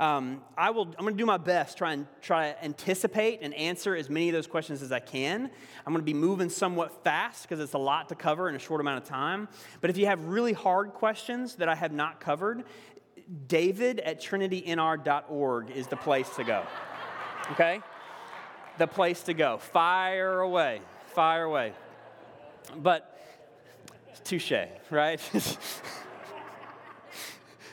Um, 0.00 0.40
I 0.56 0.70
will, 0.70 0.86
I'm 0.86 1.04
going 1.04 1.12
to 1.12 1.18
do 1.18 1.26
my 1.26 1.36
best, 1.36 1.76
try 1.76 1.92
and 1.92 2.06
try 2.22 2.52
to 2.52 2.64
anticipate 2.64 3.40
and 3.42 3.52
answer 3.52 3.94
as 3.94 4.08
many 4.08 4.30
of 4.30 4.32
those 4.32 4.46
questions 4.46 4.80
as 4.80 4.92
I 4.92 5.00
can. 5.00 5.50
I'm 5.86 5.92
going 5.92 6.00
to 6.00 6.10
be 6.10 6.14
moving 6.14 6.48
somewhat 6.48 7.04
fast 7.04 7.42
because 7.42 7.60
it's 7.62 7.74
a 7.74 7.78
lot 7.78 8.08
to 8.08 8.14
cover 8.14 8.48
in 8.48 8.54
a 8.54 8.58
short 8.58 8.80
amount 8.80 9.02
of 9.02 9.04
time. 9.06 9.46
But 9.82 9.90
if 9.90 9.98
you 9.98 10.06
have 10.06 10.24
really 10.24 10.54
hard 10.54 10.94
questions 10.94 11.56
that 11.56 11.68
I 11.68 11.74
have 11.74 11.92
not 11.92 12.18
covered, 12.18 12.64
David 13.46 14.00
at 14.00 14.22
trinitynr.org 14.22 15.70
is 15.70 15.86
the 15.86 15.96
place 15.96 16.30
to 16.36 16.44
go. 16.44 16.64
Okay? 17.50 17.82
The 18.78 18.86
place 18.86 19.22
to 19.24 19.34
go. 19.34 19.58
Fire 19.58 20.40
away 20.40 20.80
fire 21.14 21.44
away. 21.44 21.72
But, 22.76 23.18
touche, 24.24 24.52
right? 24.90 25.20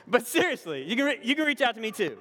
but 0.08 0.27
seriously, 0.27 0.84
you 0.84 0.96
can, 0.96 1.05
re- 1.05 1.19
you 1.24 1.36
can 1.36 1.46
reach 1.46 1.62
out 1.62 1.75
to 1.75 1.81
me 1.81 1.91
too. 1.91 2.17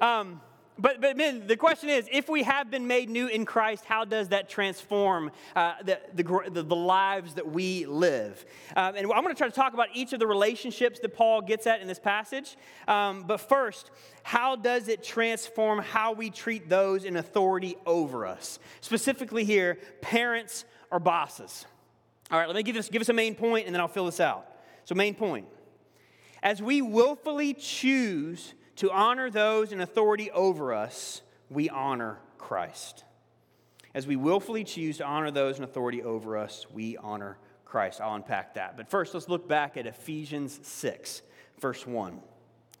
Um, 0.00 0.40
but, 0.82 1.00
but 1.00 1.16
man, 1.16 1.46
the 1.46 1.56
question 1.56 1.88
is 1.88 2.08
if 2.10 2.28
we 2.28 2.42
have 2.42 2.68
been 2.68 2.88
made 2.88 3.08
new 3.08 3.28
in 3.28 3.44
Christ, 3.44 3.84
how 3.84 4.04
does 4.04 4.30
that 4.30 4.48
transform 4.48 5.30
uh, 5.54 5.74
the, 5.84 6.00
the, 6.12 6.62
the, 6.64 6.74
lives 6.74 7.34
that 7.34 7.48
we 7.48 7.86
live? 7.86 8.44
Um, 8.74 8.96
and 8.96 9.06
I'm 9.06 9.22
going 9.22 9.28
to 9.28 9.38
try 9.38 9.48
to 9.48 9.54
talk 9.54 9.74
about 9.74 9.88
each 9.94 10.12
of 10.12 10.18
the 10.18 10.26
relationships 10.26 10.98
that 10.98 11.14
Paul 11.14 11.40
gets 11.40 11.68
at 11.68 11.80
in 11.80 11.86
this 11.86 12.00
passage. 12.00 12.56
Um, 12.88 13.22
but 13.22 13.38
first, 13.38 13.92
how 14.24 14.56
does 14.56 14.88
it 14.88 15.04
transform 15.04 15.78
how 15.78 16.14
we 16.14 16.30
treat 16.30 16.68
those 16.68 17.04
in 17.04 17.16
authority 17.16 17.76
over 17.86 18.26
us? 18.26 18.58
Specifically, 18.80 19.44
here, 19.44 19.78
parents 20.00 20.64
or 20.90 20.98
bosses. 20.98 21.64
All 22.32 22.40
right, 22.40 22.48
let 22.48 22.56
me 22.56 22.64
give, 22.64 22.74
this, 22.74 22.88
give 22.88 23.02
us 23.02 23.08
a 23.08 23.12
main 23.12 23.36
point 23.36 23.66
and 23.66 23.74
then 23.74 23.80
I'll 23.80 23.86
fill 23.86 24.06
this 24.06 24.18
out. 24.18 24.48
So, 24.84 24.96
main 24.96 25.14
point. 25.14 25.46
As 26.42 26.60
we 26.60 26.82
willfully 26.82 27.54
choose 27.54 28.54
to 28.82 28.90
honor 28.90 29.30
those 29.30 29.70
in 29.70 29.80
authority 29.80 30.28
over 30.32 30.74
us, 30.74 31.22
we 31.48 31.68
honor 31.68 32.18
Christ. 32.36 33.04
As 33.94 34.08
we 34.08 34.16
willfully 34.16 34.64
choose 34.64 34.98
to 34.98 35.04
honor 35.04 35.30
those 35.30 35.56
in 35.56 35.62
authority 35.62 36.02
over 36.02 36.36
us, 36.36 36.66
we 36.68 36.96
honor 36.96 37.38
Christ. 37.64 38.00
I'll 38.00 38.16
unpack 38.16 38.54
that. 38.54 38.76
But 38.76 38.90
first, 38.90 39.14
let's 39.14 39.28
look 39.28 39.46
back 39.46 39.76
at 39.76 39.86
Ephesians 39.86 40.58
6, 40.64 41.22
verse 41.60 41.86
1. 41.86 42.18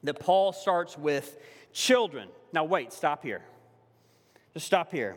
That 0.02 0.18
Paul 0.18 0.52
starts 0.52 0.98
with 0.98 1.38
children. 1.72 2.30
Now, 2.52 2.64
wait, 2.64 2.92
stop 2.92 3.22
here. 3.22 3.42
Just 4.54 4.66
stop 4.66 4.90
here. 4.90 5.16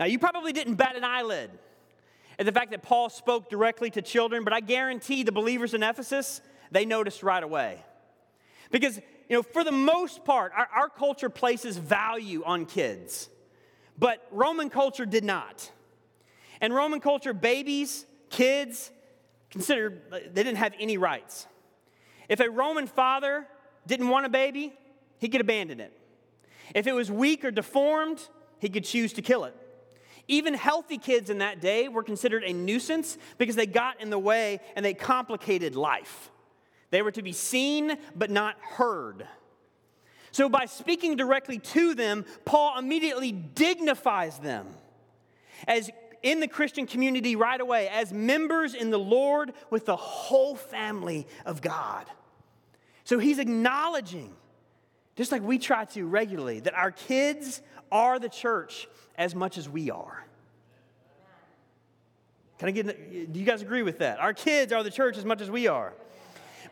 Now, 0.00 0.06
you 0.06 0.18
probably 0.18 0.52
didn't 0.52 0.74
bat 0.74 0.96
an 0.96 1.04
eyelid 1.04 1.52
at 2.36 2.46
the 2.46 2.52
fact 2.52 2.72
that 2.72 2.82
Paul 2.82 3.10
spoke 3.10 3.48
directly 3.48 3.90
to 3.90 4.02
children, 4.02 4.42
but 4.42 4.52
I 4.52 4.58
guarantee 4.58 5.22
the 5.22 5.30
believers 5.30 5.72
in 5.72 5.84
Ephesus, 5.84 6.40
they 6.72 6.84
noticed 6.84 7.22
right 7.22 7.44
away. 7.44 7.84
Because 8.72 9.00
you 9.28 9.36
know, 9.36 9.42
for 9.42 9.64
the 9.64 9.72
most 9.72 10.24
part, 10.24 10.52
our, 10.56 10.68
our 10.74 10.88
culture 10.88 11.28
places 11.28 11.76
value 11.76 12.42
on 12.44 12.66
kids, 12.66 13.28
but 13.98 14.26
Roman 14.30 14.70
culture 14.70 15.06
did 15.06 15.24
not. 15.24 15.70
And 16.60 16.74
Roman 16.74 17.00
culture, 17.00 17.34
babies, 17.34 18.06
kids, 18.30 18.90
considered, 19.50 20.02
they 20.10 20.42
didn't 20.42 20.56
have 20.56 20.74
any 20.78 20.96
rights. 20.96 21.46
If 22.28 22.40
a 22.40 22.48
Roman 22.48 22.86
father 22.86 23.46
didn't 23.86 24.08
want 24.08 24.26
a 24.26 24.28
baby, 24.28 24.72
he 25.18 25.28
could 25.28 25.40
abandon 25.40 25.80
it. 25.80 25.92
If 26.74 26.86
it 26.86 26.92
was 26.92 27.10
weak 27.10 27.44
or 27.44 27.50
deformed, 27.50 28.20
he 28.58 28.68
could 28.68 28.84
choose 28.84 29.12
to 29.14 29.22
kill 29.22 29.44
it. 29.44 29.54
Even 30.28 30.54
healthy 30.54 30.98
kids 30.98 31.30
in 31.30 31.38
that 31.38 31.60
day 31.60 31.88
were 31.88 32.02
considered 32.02 32.42
a 32.42 32.52
nuisance 32.52 33.16
because 33.38 33.54
they 33.54 33.66
got 33.66 34.00
in 34.00 34.10
the 34.10 34.18
way 34.18 34.60
and 34.74 34.84
they 34.84 34.94
complicated 34.94 35.76
life. 35.76 36.30
They 36.90 37.02
were 37.02 37.12
to 37.12 37.22
be 37.22 37.32
seen 37.32 37.96
but 38.14 38.30
not 38.30 38.56
heard. 38.60 39.26
So, 40.32 40.48
by 40.48 40.66
speaking 40.66 41.16
directly 41.16 41.58
to 41.58 41.94
them, 41.94 42.26
Paul 42.44 42.78
immediately 42.78 43.32
dignifies 43.32 44.38
them 44.38 44.66
as 45.66 45.90
in 46.22 46.40
the 46.40 46.48
Christian 46.48 46.86
community 46.86 47.36
right 47.36 47.60
away, 47.60 47.88
as 47.88 48.12
members 48.12 48.74
in 48.74 48.90
the 48.90 48.98
Lord 48.98 49.52
with 49.70 49.86
the 49.86 49.96
whole 49.96 50.54
family 50.54 51.26
of 51.46 51.62
God. 51.62 52.04
So, 53.04 53.18
he's 53.18 53.38
acknowledging, 53.38 54.34
just 55.16 55.32
like 55.32 55.42
we 55.42 55.58
try 55.58 55.86
to 55.86 56.04
regularly, 56.04 56.60
that 56.60 56.74
our 56.74 56.90
kids 56.90 57.62
are 57.90 58.18
the 58.18 58.28
church 58.28 58.88
as 59.16 59.34
much 59.34 59.56
as 59.56 59.68
we 59.68 59.90
are. 59.90 60.26
Can 62.58 62.68
I 62.68 62.72
get, 62.72 63.32
do 63.32 63.40
you 63.40 63.46
guys 63.46 63.62
agree 63.62 63.82
with 63.82 63.98
that? 63.98 64.18
Our 64.18 64.32
kids 64.32 64.72
are 64.72 64.82
the 64.82 64.90
church 64.90 65.16
as 65.18 65.24
much 65.24 65.40
as 65.40 65.50
we 65.50 65.66
are. 65.66 65.94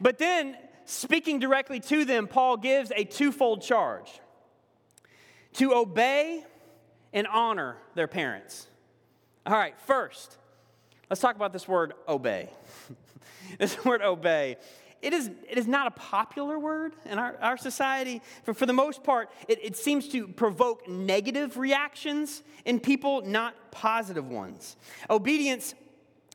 But 0.04 0.18
then, 0.18 0.58
speaking 0.84 1.38
directly 1.38 1.80
to 1.80 2.04
them, 2.04 2.26
Paul 2.26 2.58
gives 2.58 2.92
a 2.94 3.04
twofold 3.04 3.62
charge 3.62 4.20
to 5.54 5.72
obey 5.72 6.44
and 7.14 7.26
honor 7.26 7.78
their 7.94 8.06
parents. 8.06 8.66
All 9.46 9.54
right, 9.54 9.74
first, 9.86 10.36
let's 11.08 11.22
talk 11.22 11.36
about 11.36 11.54
this 11.54 11.66
word 11.66 11.94
obey. 12.06 12.50
this 13.58 13.82
word 13.82 14.02
obey. 14.02 14.58
It 15.00 15.14
is, 15.14 15.30
it 15.48 15.56
is 15.56 15.66
not 15.66 15.86
a 15.86 15.92
popular 15.92 16.58
word 16.58 16.92
in 17.06 17.18
our, 17.18 17.38
our 17.40 17.56
society. 17.56 18.20
For, 18.42 18.52
for 18.52 18.66
the 18.66 18.74
most 18.74 19.04
part, 19.04 19.30
it, 19.48 19.58
it 19.62 19.74
seems 19.74 20.08
to 20.08 20.28
provoke 20.28 20.86
negative 20.86 21.56
reactions 21.56 22.42
in 22.66 22.78
people, 22.78 23.22
not 23.22 23.54
positive 23.70 24.28
ones. 24.28 24.76
Obedience 25.08 25.74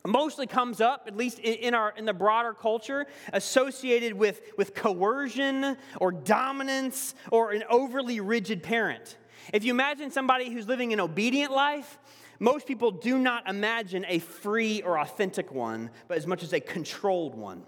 mostly 0.09 0.47
comes 0.47 0.81
up, 0.81 1.05
at 1.07 1.15
least 1.15 1.39
in, 1.39 1.73
our, 1.73 1.93
in 1.95 2.05
the 2.05 2.13
broader 2.13 2.53
culture, 2.53 3.07
associated 3.31 4.13
with, 4.13 4.41
with 4.57 4.73
coercion 4.73 5.77
or 5.99 6.11
dominance 6.11 7.15
or 7.31 7.51
an 7.51 7.63
overly 7.69 8.19
rigid 8.19 8.63
parent. 8.63 9.17
If 9.53 9.63
you 9.63 9.71
imagine 9.71 10.11
somebody 10.11 10.51
who's 10.51 10.67
living 10.67 10.93
an 10.93 10.99
obedient 10.99 11.51
life, 11.51 11.97
most 12.39 12.65
people 12.65 12.91
do 12.91 13.17
not 13.17 13.47
imagine 13.49 14.05
a 14.07 14.19
free 14.19 14.81
or 14.81 14.99
authentic 14.99 15.51
one, 15.51 15.89
but 16.07 16.17
as 16.17 16.25
much 16.25 16.43
as 16.43 16.53
a 16.53 16.59
controlled 16.59 17.35
one. 17.35 17.63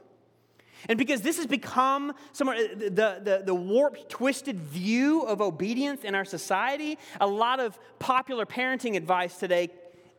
And 0.89 0.97
because 0.97 1.21
this 1.21 1.37
has 1.37 1.45
become 1.45 2.13
somewhat 2.31 2.57
uh, 2.57 2.75
the, 2.75 3.19
the, 3.23 3.43
the 3.45 3.55
warped, 3.55 4.09
twisted 4.09 4.59
view 4.59 5.21
of 5.21 5.41
obedience 5.41 6.03
in 6.03 6.15
our 6.15 6.25
society, 6.25 6.97
a 7.19 7.27
lot 7.27 7.59
of 7.59 7.77
popular 7.99 8.45
parenting 8.45 8.95
advice 8.95 9.37
today 9.37 9.69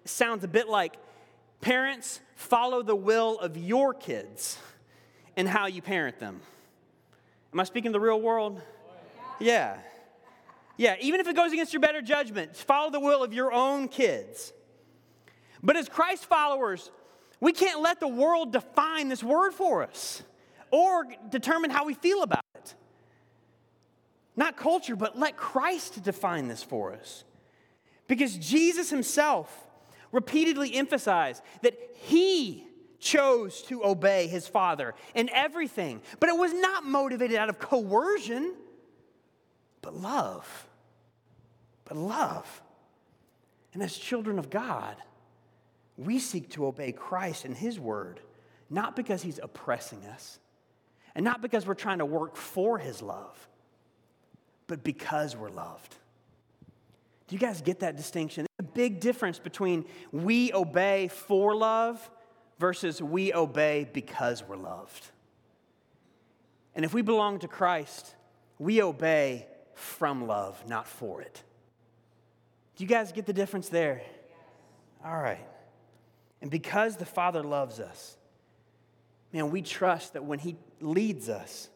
sounds 0.04 0.44
a 0.44 0.48
bit 0.48 0.68
like 0.68 0.96
Parents, 1.62 2.20
follow 2.34 2.82
the 2.82 2.94
will 2.94 3.38
of 3.38 3.56
your 3.56 3.94
kids 3.94 4.58
and 5.36 5.48
how 5.48 5.66
you 5.66 5.80
parent 5.80 6.18
them. 6.18 6.40
Am 7.54 7.60
I 7.60 7.64
speaking 7.64 7.92
the 7.92 8.00
real 8.00 8.20
world? 8.20 8.60
Yeah. 9.40 9.78
Yeah, 10.76 10.96
even 11.00 11.20
if 11.20 11.28
it 11.28 11.36
goes 11.36 11.52
against 11.52 11.72
your 11.72 11.80
better 11.80 12.02
judgment, 12.02 12.56
follow 12.56 12.90
the 12.90 13.00
will 13.00 13.22
of 13.22 13.32
your 13.32 13.52
own 13.52 13.88
kids. 13.88 14.52
But 15.62 15.76
as 15.76 15.88
Christ 15.88 16.26
followers, 16.26 16.90
We 17.42 17.52
can't 17.52 17.80
let 17.80 17.98
the 17.98 18.06
world 18.06 18.52
define 18.52 19.08
this 19.08 19.24
word 19.24 19.52
for 19.52 19.82
us 19.82 20.22
or 20.70 21.08
determine 21.28 21.70
how 21.70 21.84
we 21.84 21.94
feel 21.94 22.22
about 22.22 22.44
it. 22.54 22.76
Not 24.36 24.56
culture, 24.56 24.94
but 24.94 25.18
let 25.18 25.36
Christ 25.36 26.04
define 26.04 26.46
this 26.46 26.62
for 26.62 26.92
us. 26.92 27.24
Because 28.06 28.36
Jesus 28.36 28.90
himself 28.90 29.66
repeatedly 30.12 30.74
emphasized 30.74 31.42
that 31.62 31.74
he 31.94 32.66
chose 33.00 33.62
to 33.62 33.84
obey 33.84 34.28
his 34.28 34.46
father 34.46 34.94
in 35.14 35.28
everything, 35.30 36.00
but 36.20 36.28
it 36.28 36.36
was 36.36 36.52
not 36.52 36.84
motivated 36.84 37.36
out 37.36 37.48
of 37.48 37.58
coercion, 37.58 38.54
but 39.80 39.94
love. 39.94 40.68
But 41.84 41.96
love. 41.96 42.62
And 43.74 43.82
as 43.82 43.96
children 43.96 44.38
of 44.38 44.50
God, 44.50 44.96
we 45.96 46.18
seek 46.18 46.50
to 46.50 46.66
obey 46.66 46.92
Christ 46.92 47.44
and 47.44 47.56
his 47.56 47.80
word, 47.80 48.20
not 48.70 48.94
because 48.94 49.22
he's 49.22 49.40
oppressing 49.42 50.04
us, 50.06 50.38
and 51.14 51.24
not 51.24 51.42
because 51.42 51.66
we're 51.66 51.74
trying 51.74 51.98
to 51.98 52.06
work 52.06 52.36
for 52.36 52.78
his 52.78 53.02
love, 53.02 53.48
but 54.66 54.84
because 54.84 55.36
we're 55.36 55.50
loved. 55.50 55.96
Do 57.26 57.34
you 57.34 57.40
guys 57.40 57.60
get 57.60 57.80
that 57.80 57.96
distinction? 57.96 58.46
Big 58.74 59.00
difference 59.00 59.38
between 59.38 59.84
we 60.10 60.52
obey 60.52 61.08
for 61.08 61.54
love 61.54 62.10
versus 62.58 63.02
we 63.02 63.34
obey 63.34 63.88
because 63.92 64.42
we're 64.46 64.56
loved. 64.56 65.10
And 66.74 66.84
if 66.84 66.94
we 66.94 67.02
belong 67.02 67.40
to 67.40 67.48
Christ, 67.48 68.14
we 68.58 68.82
obey 68.82 69.46
from 69.74 70.26
love, 70.26 70.66
not 70.66 70.86
for 70.86 71.20
it. 71.20 71.42
Do 72.76 72.84
you 72.84 72.88
guys 72.88 73.12
get 73.12 73.26
the 73.26 73.32
difference 73.32 73.68
there? 73.68 74.02
All 75.04 75.18
right. 75.18 75.44
And 76.40 76.50
because 76.50 76.96
the 76.96 77.06
Father 77.06 77.42
loves 77.42 77.80
us, 77.80 78.16
man, 79.32 79.50
we 79.50 79.62
trust 79.62 80.14
that 80.14 80.24
when 80.24 80.38
He 80.38 80.56
leads 80.80 81.28
us, 81.28 81.68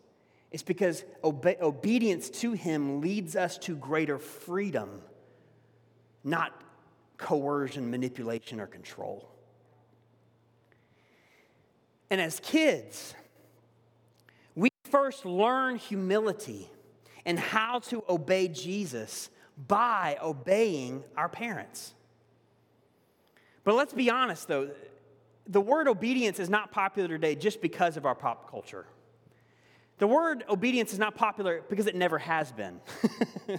it's 0.51 0.63
because 0.63 1.05
obe- 1.23 1.61
obedience 1.61 2.31
to 2.31 2.53
Him 2.53 3.01
leads 3.01 3.37
us 3.37 3.59
to 3.59 3.77
greater 3.77 4.19
freedom, 4.19 5.03
not 6.25 6.53
coercion, 7.19 7.91
manipulation, 7.91 8.61
or 8.61 8.67
control. 8.67 9.29
And 12.11 12.21
as 12.21 12.41
kids, 12.41 13.15
we 14.55 14.71
first 14.91 15.25
learn 15.25 15.77
humility 15.77 16.71
and 17.25 17.39
how 17.39 17.81
to 17.81 18.05
obey 18.09 18.49
Jesus 18.49 19.31
by 19.69 20.17
obeying 20.23 21.03
our 21.17 21.29
parents. 21.29 21.95
But 23.65 23.75
let's 23.75 23.93
be 23.93 24.11
honest, 24.11 24.47
though, 24.47 24.71
the 25.49 25.61
word 25.61 25.89
obedience 25.89 26.39
is 26.39 26.49
not 26.49 26.71
popular 26.71 27.09
today 27.09 27.35
just 27.35 27.61
because 27.61 27.97
of 27.97 28.07
our 28.07 28.15
pop 28.15 28.51
culture. 28.51 28.87
The 29.99 30.07
word 30.07 30.45
obedience 30.49 30.93
is 30.93 30.99
not 30.99 31.15
popular 31.15 31.63
because 31.71 31.87
it 31.87 31.95
never 31.95 32.19
has 32.19 32.53
been. 32.53 32.81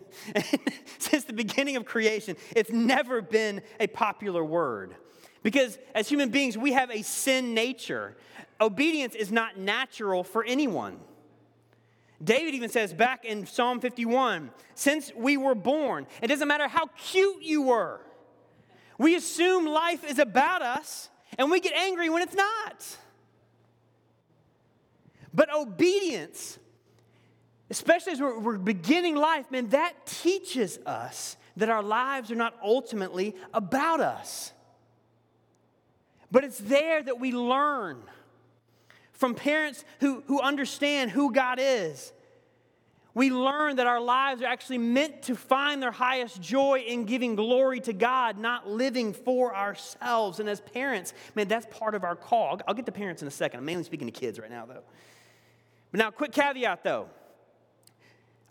Since 1.00 1.24
the 1.24 1.34
beginning 1.34 1.75
of 1.77 1.86
creation, 1.86 2.38
it's 2.56 2.72
never 2.72 3.22
been 3.22 3.62
a 3.79 3.88
popular 3.88 4.44
word. 4.44 4.96
Because 5.41 5.79
as 5.96 6.08
human 6.08 6.29
beings, 6.29 6.58
we 6.58 6.74
have 6.74 6.91
a 6.91 7.01
sin 7.01 7.53
nature. 7.53 8.17
Obedience 8.62 9.15
is 9.15 9.32
not 9.32 9.58
natural 9.58 10.24
for 10.24 10.44
anyone. 10.44 11.00
David 12.24 12.53
even 12.56 12.70
says 12.70 12.94
back 12.94 13.25
in 13.25 13.46
Psalm 13.46 13.79
51 13.79 14.51
since 14.75 15.12
we 15.15 15.38
were 15.38 15.56
born, 15.56 16.08
it 16.22 16.27
doesn't 16.27 16.48
matter 16.48 16.67
how 16.67 16.88
cute 16.98 17.41
you 17.41 17.63
were, 17.63 18.01
we 18.98 19.15
assume 19.15 19.65
life 19.65 20.03
is 20.03 20.20
about 20.20 20.62
us 20.62 21.10
and 21.38 21.51
we 21.51 21.60
get 21.60 21.74
angry 21.74 22.10
when 22.10 22.22
it's 22.22 22.36
not. 22.36 22.98
But 25.38 25.53
obedience, 25.56 26.58
especially 27.70 28.13
as 28.13 28.20
we're, 28.20 28.39
we're, 28.39 28.58
beginning 28.58 29.15
life, 29.15 29.51
man, 29.51 29.70
that 29.70 29.94
teaches 30.06 30.79
us 30.86 31.38
that 31.58 31.70
our 31.70 31.84
lives 31.84 32.32
are 32.32 32.36
not 32.36 32.56
ultimately 32.62 33.36
about 33.53 34.01
us. 34.01 34.51
But 36.32 36.44
it's 36.44 36.58
there 36.58 37.01
that 37.03 37.20
we 37.20 37.32
learn 37.32 38.01
from 39.13 39.36
parents 39.36 39.86
who, 40.00 40.23
who 40.26 40.41
understand 40.41 41.12
who 41.12 41.32
God 41.32 41.60
is 41.62 42.12
we 43.17 43.32
learn 43.32 43.78
that 43.78 43.88
our 43.88 44.00
lives 44.00 44.43
are 44.43 44.45
actually 44.45 44.78
meant 44.78 45.23
to 45.23 45.36
find 45.36 45.82
their 45.82 45.89
highest 45.89 46.39
joy 46.39 46.84
in 46.86 47.06
giving 47.06 47.36
glory 47.36 47.80
to 47.80 47.91
God, 47.91 48.38
not 48.38 48.69
living 48.69 49.12
for 49.12 49.56
ourselves. 49.56 50.39
And 50.39 50.47
as 50.47 50.62
parents, 50.62 51.15
man, 51.34 51.47
that's 51.47 51.65
part 51.76 51.95
of 51.95 52.04
our 52.04 52.15
call. 52.15 52.62
I'll 52.67 52.76
get 52.76 52.86
to 52.86 52.91
parents 52.91 53.23
in 53.23 53.28
a 53.28 53.32
second. 53.32 53.58
I'm 53.62 53.65
mainly 53.65 53.86
speaking 53.86 54.06
to 54.06 54.12
kids 54.12 54.38
right 54.38 54.52
now, 54.52 54.67
though. 54.67 54.84
Now, 55.97 56.12
quick 56.12 56.31
caveat, 56.31 56.83
though. 56.83 57.10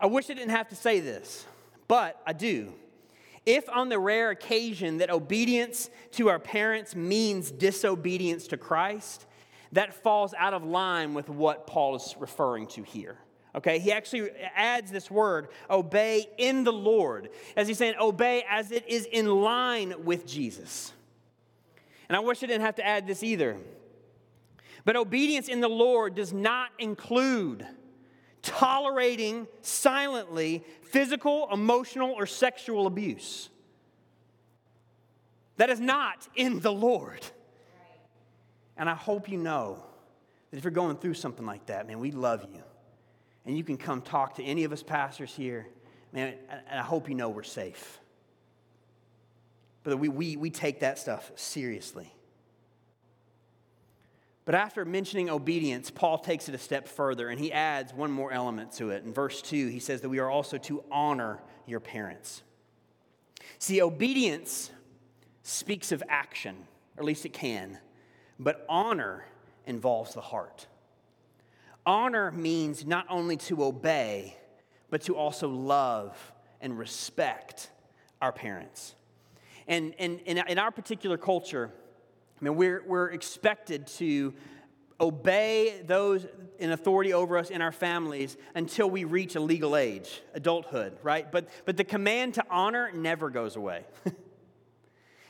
I 0.00 0.06
wish 0.06 0.28
I 0.28 0.35
didn't 0.35 0.50
have 0.50 0.68
to 0.70 0.74
say 0.74 0.98
this, 0.98 1.46
but 1.87 2.20
I 2.26 2.32
do. 2.32 2.72
If 3.46 3.68
on 3.68 3.88
the 3.88 4.00
rare 4.00 4.30
occasion 4.30 4.98
that 4.98 5.11
obedience 5.11 5.88
to 6.12 6.28
our 6.28 6.40
parents 6.40 6.96
means 6.96 7.52
disobedience 7.52 8.48
to 8.48 8.56
Christ, 8.56 9.26
that 9.70 9.94
falls 9.94 10.35
out 10.35 10.54
of 10.54 10.64
line 10.64 11.14
with 11.14 11.28
what 11.28 11.68
Paul 11.68 11.94
is 11.94 12.16
referring 12.18 12.66
to 12.68 12.82
here. 12.82 13.16
Okay, 13.54 13.78
he 13.78 13.92
actually 13.92 14.28
adds 14.56 14.90
this 14.90 15.09
word, 15.09 15.46
obey 15.70 16.26
in 16.38 16.64
the 16.64 16.72
Lord, 16.72 17.30
as 17.56 17.68
he's 17.68 17.78
saying, 17.78 17.94
obey 18.00 18.44
as 18.50 18.72
it 18.72 18.88
is 18.88 19.06
in 19.06 19.26
line 19.26 19.94
with 20.04 20.26
Jesus. 20.26 20.92
And 22.09 22.16
I 22.16 22.18
wish 22.18 22.42
I 22.42 22.46
didn't 22.46 22.62
have 22.62 22.74
to 22.74 22.85
add 22.85 23.06
this 23.06 23.22
either. 23.22 23.56
But 24.87 24.94
obedience 24.94 25.49
in 25.49 25.61
the 25.61 25.68
Lord 25.68 26.14
does 26.14 26.33
not 26.33 26.70
include 26.79 27.66
tolerating 28.40 29.49
silently 29.61 30.62
physical, 30.83 31.49
emotional, 31.53 32.12
or 32.12 32.25
sexual 32.25 32.87
abuse. 32.87 33.51
That 35.57 35.70
is 35.70 35.81
not 35.81 36.29
in 36.37 36.61
the 36.61 36.72
Lord. 36.72 37.27
And 38.77 38.88
I 38.88 38.94
hope 38.94 39.29
you 39.29 39.38
know 39.38 39.83
that 40.51 40.57
if 40.57 40.62
you're 40.62 40.70
going 40.70 40.99
through 40.99 41.14
something 41.14 41.44
like 41.44 41.66
that, 41.66 41.88
man, 41.88 41.99
we 41.99 42.12
love 42.12 42.46
you 42.55 42.62
and 43.44 43.59
you 43.59 43.64
can 43.64 43.79
come 43.79 44.03
talk 44.03 44.37
to 44.37 44.44
any 44.44 44.62
of 44.62 44.72
us 44.72 44.85
pastors 44.85 45.35
here. 45.35 45.66
Man, 46.12 46.35
and 46.49 46.79
I 46.79 46.85
hope 46.85 47.09
you 47.09 47.16
know 47.16 47.29
we're 47.29 47.42
safe. 47.42 47.99
But 49.83 49.99
we, 49.99 50.09
we, 50.09 50.37
we 50.37 50.51
take 50.51 50.79
that 50.81 50.96
stuff 51.01 51.33
seriously. 51.35 52.12
But 54.46 54.54
after 54.54 54.85
mentioning 54.85 55.28
obedience, 55.28 55.90
Paul 55.90 56.18
takes 56.18 56.48
it 56.48 56.54
a 56.54 56.59
step 56.59 56.87
further 56.87 57.28
and 57.28 57.38
he 57.38 57.52
adds 57.52 57.92
one 57.92 58.12
more 58.12 58.32
element 58.32 58.72
to 58.74 58.90
it. 58.90 59.02
In 59.04 59.12
verse 59.12 59.42
2, 59.42 59.66
he 59.66 59.80
says 59.80 60.00
that 60.00 60.09
we 60.09 60.20
are 60.20 60.30
also 60.30 60.56
to 60.59 60.85
honor 60.90 61.42
your 61.66 61.80
parents. 61.80 62.42
See, 63.59 63.82
obedience 63.82 64.70
speaks 65.42 65.90
of 65.90 66.02
action, 66.09 66.56
or 66.96 67.02
at 67.02 67.06
least 67.06 67.26
it 67.26 67.32
can, 67.32 67.78
but 68.38 68.64
honor 68.68 69.24
involves 69.66 70.14
the 70.14 70.20
heart. 70.20 70.68
Honor 71.85 72.30
means 72.30 72.87
not 72.87 73.06
only 73.11 73.37
to 73.37 73.64
obey, 73.64 74.37
but 74.90 75.02
to 75.02 75.16
also 75.16 75.48
love 75.48 76.32
and 76.61 76.78
respect 76.78 77.70
our 78.22 78.32
parents. 78.32 78.94
And, 79.66 79.92
and, 79.98 80.20
and 80.24 80.42
in 80.48 80.59
our 80.61 80.70
particular 80.70 81.18
culture, 81.18 81.72
I 82.40 82.44
mean, 82.44 82.57
we're, 82.57 82.83
we're 82.87 83.11
expected 83.11 83.87
to 83.99 84.35
obey 85.01 85.83
those 85.87 86.27
in 86.59 86.72
authority 86.72 87.12
over 87.12 87.38
us 87.38 87.51
in 87.51 87.61
our 87.62 87.72
families 87.72 88.37
until 88.55 88.88
we 88.88 89.05
reach 89.05 89.37
a 89.37 89.40
legal 89.40 89.77
age, 89.77 90.22
adulthood, 90.35 90.96
right? 91.03 91.31
But, 91.31 91.49
but 91.64 91.77
the 91.77 91.85
command 91.85 92.35
to 92.35 92.44
honor 92.51 92.90
never 92.92 93.31
goes 93.31 93.57
away. 93.57 93.85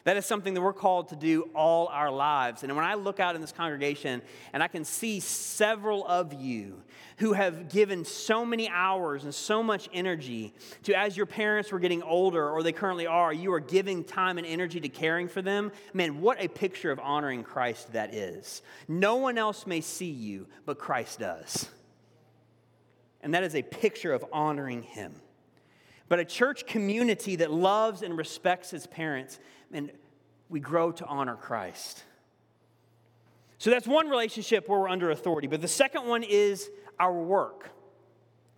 That 0.07 0.16
is 0.16 0.25
something 0.25 0.55
that 0.55 0.61
we're 0.61 0.73
called 0.73 1.09
to 1.09 1.16
do 1.16 1.51
all 1.53 1.88
our 1.88 2.12
lives. 2.12 2.62
And 2.62 2.77
when 2.77 2.85
I 2.85 2.95
look 2.95 3.19
out 3.19 3.35
in 3.35 3.40
this 3.40 3.51
congregation 3.51 4.23
and 4.53 4.62
I 4.62 4.69
can 4.69 4.85
see 4.85 5.19
several 5.19 6.07
of 6.07 6.33
you 6.33 6.81
who 7.16 7.33
have 7.33 7.69
given 7.69 8.05
so 8.05 8.47
many 8.47 8.69
hours 8.69 9.25
and 9.25 9.35
so 9.35 9.64
much 9.64 9.88
energy 9.92 10.55
to, 10.85 10.97
as 10.97 11.16
your 11.16 11.27
parents 11.27 11.73
were 11.73 11.81
getting 11.81 12.05
older 12.05 12.49
or 12.49 12.62
they 12.62 12.71
currently 12.71 13.09
are, 13.09 13.33
you 13.33 13.53
are 13.53 13.59
giving 13.59 14.05
time 14.05 14.38
and 14.38 14.47
energy 14.47 14.79
to 14.79 14.88
caring 14.88 15.27
for 15.27 15.42
them. 15.42 15.73
Man, 15.92 16.21
what 16.21 16.40
a 16.40 16.47
picture 16.47 16.92
of 16.92 17.01
honoring 17.01 17.42
Christ 17.42 17.92
that 17.95 18.14
is. 18.14 18.62
No 18.87 19.16
one 19.16 19.37
else 19.37 19.66
may 19.66 19.81
see 19.81 20.11
you, 20.11 20.47
but 20.66 20.79
Christ 20.79 21.19
does. 21.19 21.69
And 23.23 23.35
that 23.35 23.42
is 23.42 23.57
a 23.57 23.62
picture 23.62 24.12
of 24.12 24.25
honoring 24.33 24.85
Him. 24.85 25.16
But 26.09 26.19
a 26.21 26.25
church 26.25 26.66
community 26.66 27.37
that 27.37 27.51
loves 27.51 28.03
and 28.03 28.16
respects 28.16 28.73
its 28.73 28.87
parents 28.87 29.38
and 29.73 29.90
we 30.49 30.61
grow 30.61 30.92
to 30.92 31.05
honor 31.07 31.35
Christ. 31.35 32.05
So 33.59 33.71
that's 33.71 33.87
one 33.87 34.09
relationship 34.09 34.69
where 34.69 34.79
we're 34.81 34.88
under 34.88 35.11
authority. 35.11 35.49
But 35.49 35.61
the 35.61 35.69
second 35.69 36.07
one 36.07 36.23
is 36.23 36.71
our 37.01 37.12
work. 37.12 37.71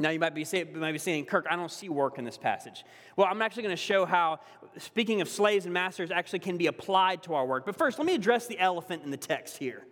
Now, 0.00 0.10
you 0.10 0.20
might 0.20 0.34
be, 0.34 0.44
saying, 0.44 0.78
might 0.78 0.92
be 0.92 0.98
saying, 0.98 1.24
Kirk, 1.24 1.46
I 1.50 1.56
don't 1.56 1.70
see 1.70 1.88
work 1.88 2.18
in 2.18 2.24
this 2.24 2.38
passage. 2.38 2.84
Well, 3.16 3.26
I'm 3.28 3.42
actually 3.42 3.64
going 3.64 3.76
to 3.76 3.82
show 3.82 4.06
how, 4.06 4.38
speaking 4.76 5.20
of 5.20 5.28
slaves 5.28 5.64
and 5.64 5.74
masters, 5.74 6.12
actually 6.12 6.38
can 6.38 6.56
be 6.56 6.68
applied 6.68 7.24
to 7.24 7.34
our 7.34 7.44
work. 7.44 7.66
But 7.66 7.76
first, 7.76 7.98
let 7.98 8.06
me 8.06 8.14
address 8.14 8.46
the 8.46 8.58
elephant 8.60 9.02
in 9.02 9.10
the 9.10 9.16
text 9.16 9.56
here. 9.56 9.86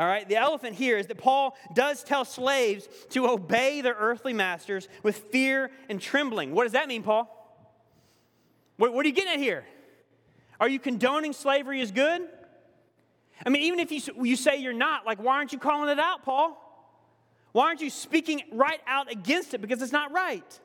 All 0.00 0.06
right, 0.06 0.26
the 0.26 0.36
elephant 0.36 0.76
here 0.76 0.96
is 0.96 1.08
that 1.08 1.18
Paul 1.18 1.54
does 1.74 2.02
tell 2.02 2.24
slaves 2.24 2.88
to 3.10 3.28
obey 3.28 3.82
their 3.82 3.94
earthly 3.98 4.32
masters 4.32 4.88
with 5.02 5.18
fear 5.30 5.70
and 5.90 6.00
trembling. 6.00 6.52
What 6.54 6.62
does 6.62 6.72
that 6.72 6.88
mean, 6.88 7.02
Paul? 7.02 7.28
What, 8.78 8.94
what 8.94 9.04
are 9.04 9.08
you 9.10 9.14
getting 9.14 9.34
at 9.34 9.38
here? 9.38 9.62
Are 10.58 10.70
you 10.70 10.78
condoning 10.78 11.34
slavery 11.34 11.82
as 11.82 11.92
good? 11.92 12.22
I 13.44 13.50
mean, 13.50 13.64
even 13.64 13.78
if 13.78 13.92
you, 13.92 14.00
you 14.24 14.36
say 14.36 14.56
you're 14.56 14.72
not, 14.72 15.04
like, 15.04 15.22
why 15.22 15.36
aren't 15.36 15.52
you 15.52 15.58
calling 15.58 15.90
it 15.90 15.98
out, 15.98 16.22
Paul? 16.22 16.56
Why 17.52 17.66
aren't 17.66 17.82
you 17.82 17.90
speaking 17.90 18.40
right 18.52 18.80
out 18.86 19.12
against 19.12 19.52
it? 19.52 19.60
Because 19.60 19.82
it's 19.82 19.92
not 19.92 20.12
right. 20.12 20.60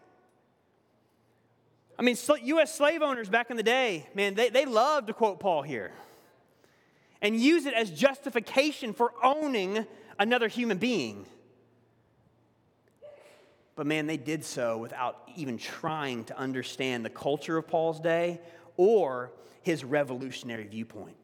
I 2.00 2.04
mean, 2.04 2.16
U.S. 2.42 2.74
slave 2.74 3.02
owners 3.02 3.28
back 3.28 3.50
in 3.50 3.58
the 3.58 3.64
day, 3.64 4.08
man, 4.16 4.36
they, 4.36 4.48
they 4.48 4.64
love 4.64 5.08
to 5.08 5.14
quote 5.14 5.42
Paul 5.42 5.62
here 5.62 5.92
and 7.22 7.40
use 7.40 7.66
it 7.66 7.74
as 7.74 7.90
justification 7.90 8.94
for 8.94 9.14
owning 9.24 9.86
another 10.20 10.48
human 10.48 10.78
being. 10.78 11.26
But 13.76 13.88
man, 13.88 14.08
they 14.08 14.18
did 14.18 14.46
so 14.46 14.78
without 14.78 15.30
even 15.36 15.58
trying 15.58 16.24
to 16.26 16.38
understand 16.38 17.04
the 17.04 17.10
culture 17.10 17.58
of 17.58 17.68
Paul's 17.68 18.00
day 18.00 18.40
or 18.78 19.32
his 19.62 19.84
revolutionary 19.84 20.68
viewpoint. 20.68 21.16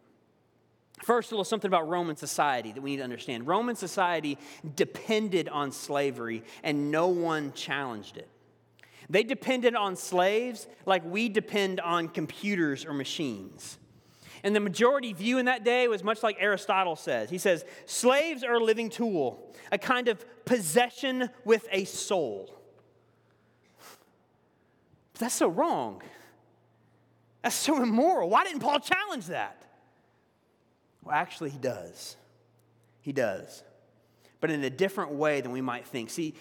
First, 1.04 1.32
a 1.32 1.36
little 1.36 1.45
something 1.45 1.69
about 1.69 1.88
Roman 1.88 2.15
society 2.15 2.71
that 2.71 2.82
we 2.82 2.91
need 2.91 2.97
to 2.97 3.04
understand. 3.04 3.47
Roman 3.47 3.75
society 3.75 4.38
depended 4.75 5.49
on 5.49 5.71
slavery, 5.71 6.43
and 6.63 6.91
no 6.91 7.08
one 7.08 7.54
challenged 7.54 8.17
it. 8.17 8.27
They 9.10 9.23
depended 9.23 9.75
on 9.75 9.95
slaves 9.95 10.67
like 10.86 11.04
we 11.04 11.27
depend 11.27 11.80
on 11.80 12.08
computers 12.08 12.86
or 12.86 12.93
machines. 12.93 13.77
And 14.43 14.56
the 14.56 14.60
majority 14.60 15.13
view 15.13 15.38
in 15.38 15.45
that 15.45 15.63
day 15.63 15.88
was 15.88 16.04
much 16.04 16.23
like 16.23 16.38
Aristotle 16.39 16.95
says. 16.95 17.30
He 17.30 17.38
says, 17.38 17.63
slaves 17.86 18.43
are 18.43 18.56
a 18.56 18.63
living 18.63 18.89
tool, 18.89 19.54
a 19.71 19.77
kind 19.77 20.08
of 20.08 20.23
possession 20.45 21.30
with 21.45 21.67
a 21.71 21.86
soul. 21.86 22.58
But 25.13 25.19
that's 25.19 25.36
so 25.36 25.47
wrong. 25.47 26.01
That's 27.43 27.56
so 27.56 27.82
immoral. 27.82 28.30
Why 28.30 28.43
didn't 28.43 28.62
Paul 28.62 28.80
challenge 28.80 29.27
that? 29.27 29.63
Well, 31.04 31.15
actually, 31.15 31.49
he 31.49 31.58
does. 31.58 32.15
He 33.01 33.12
does. 33.12 33.63
But 34.39 34.51
in 34.51 34.63
a 34.63 34.69
different 34.69 35.13
way 35.13 35.41
than 35.41 35.51
we 35.51 35.62
might 35.62 35.88
think. 35.88 36.10
See, 36.10 36.36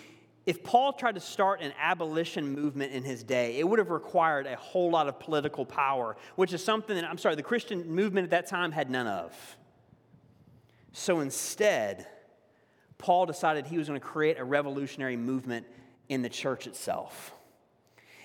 if 0.50 0.64
Paul 0.64 0.92
tried 0.92 1.14
to 1.14 1.20
start 1.20 1.60
an 1.60 1.72
abolition 1.80 2.52
movement 2.52 2.92
in 2.92 3.04
his 3.04 3.22
day, 3.22 3.60
it 3.60 3.68
would 3.68 3.78
have 3.78 3.90
required 3.90 4.48
a 4.48 4.56
whole 4.56 4.90
lot 4.90 5.06
of 5.06 5.20
political 5.20 5.64
power, 5.64 6.16
which 6.34 6.52
is 6.52 6.64
something 6.64 6.96
that, 6.96 7.04
I'm 7.04 7.18
sorry, 7.18 7.36
the 7.36 7.42
Christian 7.44 7.88
movement 7.88 8.24
at 8.24 8.30
that 8.30 8.48
time 8.48 8.72
had 8.72 8.90
none 8.90 9.06
of. 9.06 9.32
So 10.90 11.20
instead, 11.20 12.04
Paul 12.98 13.26
decided 13.26 13.64
he 13.64 13.78
was 13.78 13.86
going 13.86 14.00
to 14.00 14.04
create 14.04 14.40
a 14.40 14.44
revolutionary 14.44 15.16
movement 15.16 15.66
in 16.08 16.20
the 16.20 16.28
church 16.28 16.66
itself. 16.66 17.32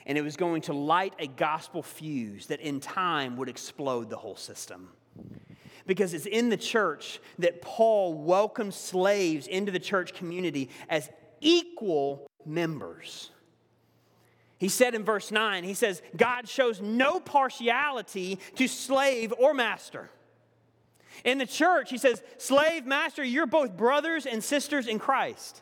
And 0.08 0.18
it 0.18 0.24
was 0.24 0.36
going 0.36 0.64
to 0.64 0.74
light 0.74 1.14
a 1.20 1.28
gospel 1.28 1.84
fuse 1.84 2.48
that 2.48 2.60
in 2.60 2.80
time 2.80 3.38
would 3.38 3.50
explode 3.50 4.10
the 4.10 4.18
whole 4.18 4.36
system. 4.36 4.90
Because 5.86 6.16
it's 6.16 6.26
in 6.26 6.50
the 6.50 6.58
church 6.58 7.20
that 7.38 7.62
Paul 7.62 8.16
welcomed 8.16 8.74
slaves 8.74 9.46
into 9.46 9.72
the 9.72 9.78
church 9.78 10.16
community 10.16 10.72
as 10.90 11.12
equal 11.42 12.28
members. 12.46 13.32
He 14.58 14.70
said 14.70 14.96
in 14.96 15.04
verse 15.04 15.32
9, 15.32 15.64
he 15.64 15.74
says, 15.74 16.02
God 16.16 16.48
shows 16.48 16.80
no 16.80 17.20
partiality 17.20 18.40
to 18.56 18.68
slave 18.68 19.34
or 19.38 19.54
master. 19.54 20.10
In 21.24 21.38
the 21.38 21.46
church, 21.46 21.90
he 21.90 21.98
says, 21.98 22.22
slave, 22.38 22.86
master, 22.86 23.24
you're 23.24 23.46
both 23.46 23.76
brothers 23.76 24.26
and 24.26 24.44
sisters 24.44 24.88
in 24.88 25.00
Christ. 25.00 25.62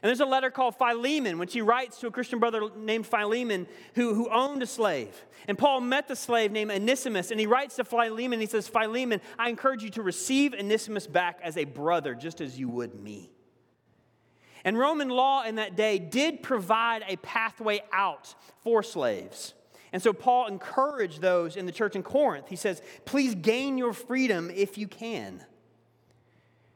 And 0.00 0.08
there's 0.08 0.20
a 0.20 0.26
letter 0.26 0.50
called 0.50 0.76
Philemon, 0.76 1.38
which 1.38 1.52
he 1.52 1.60
writes 1.60 1.98
to 2.00 2.06
a 2.06 2.10
Christian 2.10 2.38
brother 2.38 2.68
named 2.76 3.06
Philemon 3.06 3.66
who, 3.94 4.14
who 4.14 4.30
owned 4.30 4.62
a 4.62 4.66
slave. 4.66 5.14
And 5.48 5.58
Paul 5.58 5.80
met 5.80 6.06
the 6.06 6.14
slave 6.14 6.52
named 6.52 6.70
Onesimus, 6.70 7.30
and 7.30 7.40
he 7.40 7.46
writes 7.46 7.76
to 7.76 7.84
Philemon, 7.84 8.38
he 8.38 8.46
says, 8.46 8.68
Philemon, 8.68 9.20
I 9.38 9.48
encourage 9.48 9.82
you 9.82 9.90
to 9.90 10.02
receive 10.02 10.54
Onesimus 10.54 11.06
back 11.06 11.40
as 11.42 11.56
a 11.56 11.64
brother, 11.64 12.14
just 12.14 12.40
as 12.40 12.58
you 12.58 12.68
would 12.68 12.94
me. 12.94 13.30
And 14.68 14.78
Roman 14.78 15.08
law 15.08 15.44
in 15.44 15.54
that 15.54 15.76
day 15.76 15.98
did 15.98 16.42
provide 16.42 17.02
a 17.08 17.16
pathway 17.16 17.80
out 17.90 18.34
for 18.60 18.82
slaves. 18.82 19.54
And 19.94 20.02
so 20.02 20.12
Paul 20.12 20.46
encouraged 20.46 21.22
those 21.22 21.56
in 21.56 21.64
the 21.64 21.72
church 21.72 21.96
in 21.96 22.02
Corinth. 22.02 22.48
He 22.48 22.56
says, 22.56 22.82
please 23.06 23.34
gain 23.34 23.78
your 23.78 23.94
freedom 23.94 24.50
if 24.54 24.76
you 24.76 24.86
can. 24.86 25.42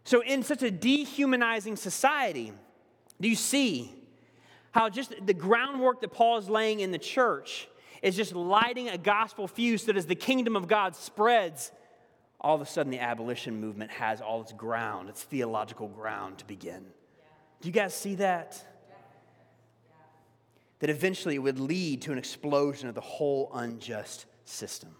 So, 0.05 0.23
in 0.23 0.43
such 0.43 0.63
a 0.63 0.71
dehumanizing 0.71 1.77
society, 1.77 2.55
do 3.21 3.29
you 3.29 3.37
see 3.37 3.95
how 4.71 4.89
just 4.89 5.15
the 5.27 5.35
groundwork 5.35 6.01
that 6.01 6.13
Paul 6.13 6.39
is 6.39 6.49
laying 6.49 6.81
in 6.81 6.93
the 6.93 6.99
church 6.99 7.69
is 8.01 8.17
just 8.17 8.35
lighting 8.35 8.89
a 8.89 8.97
gospel 8.97 9.47
fuse 9.47 9.85
that 9.85 9.99
as 9.99 10.07
the 10.07 10.15
kingdom 10.15 10.57
of 10.57 10.67
God 10.67 10.97
spreads, 10.97 11.73
all 12.41 12.55
of 12.55 12.63
a 12.63 12.67
sudden 12.67 12.91
the 12.91 13.01
abolition 13.01 13.61
movement 13.61 13.91
has 13.91 14.23
all 14.23 14.41
its 14.41 14.55
ground, 14.55 15.11
its 15.11 15.23
theological 15.23 15.89
ground 15.89 16.39
to 16.39 16.47
begin. 16.47 16.87
Do 17.63 17.69
you 17.69 17.73
guys 17.73 17.95
see 17.95 18.17
that? 18.17 18.61
That 20.81 20.91
eventually 20.91 21.37
it 21.37 21.39
would 21.39 21.61
lead 21.61 22.03
to 22.03 22.13
an 22.13 22.19
explosion 22.19 22.89
of 22.89 22.97
the 22.97 23.01
whole 23.01 23.51
unjust 23.55 24.27
system. 24.45 24.97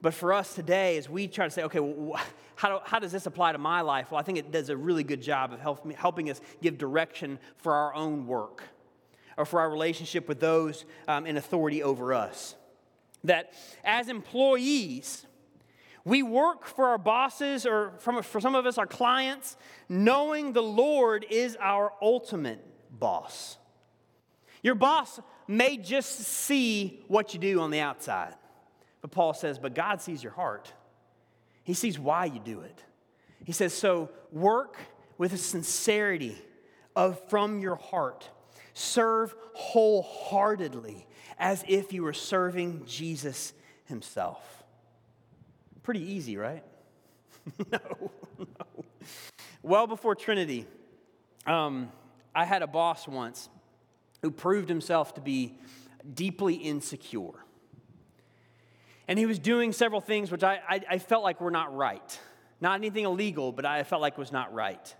But 0.00 0.14
for 0.14 0.32
us 0.32 0.54
today, 0.54 0.96
as 0.96 1.08
we 1.08 1.28
try 1.28 1.44
to 1.44 1.50
say, 1.50 1.62
okay, 1.64 1.80
well, 1.80 2.18
how, 2.56 2.70
do, 2.70 2.78
how 2.84 2.98
does 2.98 3.12
this 3.12 3.26
apply 3.26 3.52
to 3.52 3.58
my 3.58 3.82
life? 3.82 4.10
Well, 4.10 4.18
I 4.18 4.22
think 4.22 4.38
it 4.38 4.50
does 4.50 4.70
a 4.70 4.76
really 4.76 5.04
good 5.04 5.20
job 5.20 5.52
of 5.52 5.60
help, 5.60 5.90
helping 5.92 6.30
us 6.30 6.40
give 6.62 6.78
direction 6.78 7.38
for 7.58 7.74
our 7.74 7.94
own 7.94 8.26
work 8.26 8.62
or 9.36 9.44
for 9.44 9.60
our 9.60 9.70
relationship 9.70 10.26
with 10.26 10.40
those 10.40 10.86
um, 11.06 11.26
in 11.26 11.36
authority 11.36 11.82
over 11.82 12.14
us. 12.14 12.54
That 13.24 13.52
as 13.84 14.08
employees, 14.08 15.26
we 16.04 16.22
work 16.22 16.66
for 16.66 16.88
our 16.88 16.98
bosses 16.98 17.64
or 17.64 17.94
from, 17.98 18.22
for 18.22 18.40
some 18.40 18.54
of 18.54 18.66
us, 18.66 18.76
our 18.76 18.86
clients, 18.86 19.56
knowing 19.88 20.52
the 20.52 20.62
Lord 20.62 21.24
is 21.30 21.56
our 21.60 21.92
ultimate 22.02 22.64
boss. 22.90 23.56
Your 24.62 24.74
boss 24.74 25.20
may 25.48 25.76
just 25.76 26.20
see 26.20 27.04
what 27.08 27.34
you 27.34 27.40
do 27.40 27.60
on 27.60 27.70
the 27.70 27.80
outside. 27.80 28.34
But 29.00 29.10
Paul 29.10 29.34
says, 29.34 29.58
but 29.58 29.74
God 29.74 30.00
sees 30.00 30.22
your 30.22 30.32
heart. 30.32 30.72
He 31.62 31.74
sees 31.74 31.98
why 31.98 32.26
you 32.26 32.40
do 32.40 32.60
it. 32.60 32.82
He 33.44 33.52
says, 33.52 33.74
so 33.74 34.10
work 34.32 34.76
with 35.18 35.32
a 35.32 35.38
sincerity 35.38 36.36
of 36.96 37.20
from 37.28 37.60
your 37.60 37.76
heart. 37.76 38.28
Serve 38.72 39.34
wholeheartedly 39.54 41.06
as 41.38 41.64
if 41.68 41.92
you 41.92 42.02
were 42.02 42.12
serving 42.12 42.84
Jesus 42.86 43.52
himself. 43.84 44.63
Pretty 45.84 46.00
easy, 46.00 46.36
right? 46.38 46.64
no, 47.70 48.10
no. 48.38 48.84
Well 49.62 49.86
before 49.86 50.14
Trinity, 50.14 50.66
um, 51.46 51.92
I 52.34 52.46
had 52.46 52.62
a 52.62 52.66
boss 52.66 53.06
once 53.06 53.50
who 54.22 54.30
proved 54.30 54.70
himself 54.70 55.14
to 55.14 55.20
be 55.20 55.58
deeply 56.14 56.54
insecure. 56.54 57.32
And 59.06 59.18
he 59.18 59.26
was 59.26 59.38
doing 59.38 59.72
several 59.72 60.00
things 60.00 60.30
which 60.30 60.42
I, 60.42 60.58
I, 60.66 60.80
I, 60.92 60.98
felt 60.98 61.22
like 61.22 61.42
were 61.42 61.50
not 61.50 61.76
right. 61.76 62.18
Not 62.62 62.76
anything 62.76 63.04
illegal, 63.04 63.52
but 63.52 63.66
I 63.66 63.82
felt 63.82 64.00
like 64.00 64.16
was 64.16 64.32
not 64.32 64.54
right. 64.54 64.94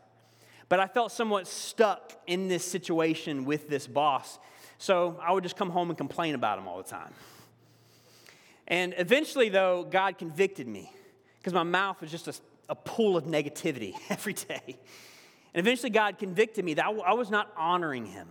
But 0.68 0.80
I 0.80 0.86
felt 0.86 1.12
somewhat 1.12 1.46
stuck 1.46 2.12
in 2.26 2.48
this 2.48 2.64
situation 2.64 3.46
with 3.46 3.70
this 3.70 3.86
boss. 3.86 4.38
So 4.76 5.18
I 5.22 5.32
would 5.32 5.42
just 5.42 5.56
come 5.56 5.70
home 5.70 5.88
and 5.88 5.96
complain 5.96 6.34
about 6.34 6.58
him 6.58 6.68
all 6.68 6.76
the 6.76 6.88
time. 6.88 7.14
And 8.66 8.94
eventually, 8.96 9.48
though, 9.48 9.86
God 9.88 10.18
convicted 10.18 10.66
me 10.66 10.90
because 11.38 11.52
my 11.52 11.62
mouth 11.62 12.00
was 12.00 12.10
just 12.10 12.28
a, 12.28 12.34
a, 12.68 12.74
pool 12.74 13.16
of 13.16 13.24
negativity 13.24 13.94
every 14.08 14.32
day. 14.32 14.62
And 14.66 15.66
eventually, 15.66 15.90
God 15.90 16.18
convicted 16.18 16.64
me 16.64 16.74
that 16.74 16.86
I, 16.86 16.90
I 16.90 17.12
was 17.14 17.30
not 17.30 17.52
honoring 17.56 18.06
Him. 18.06 18.28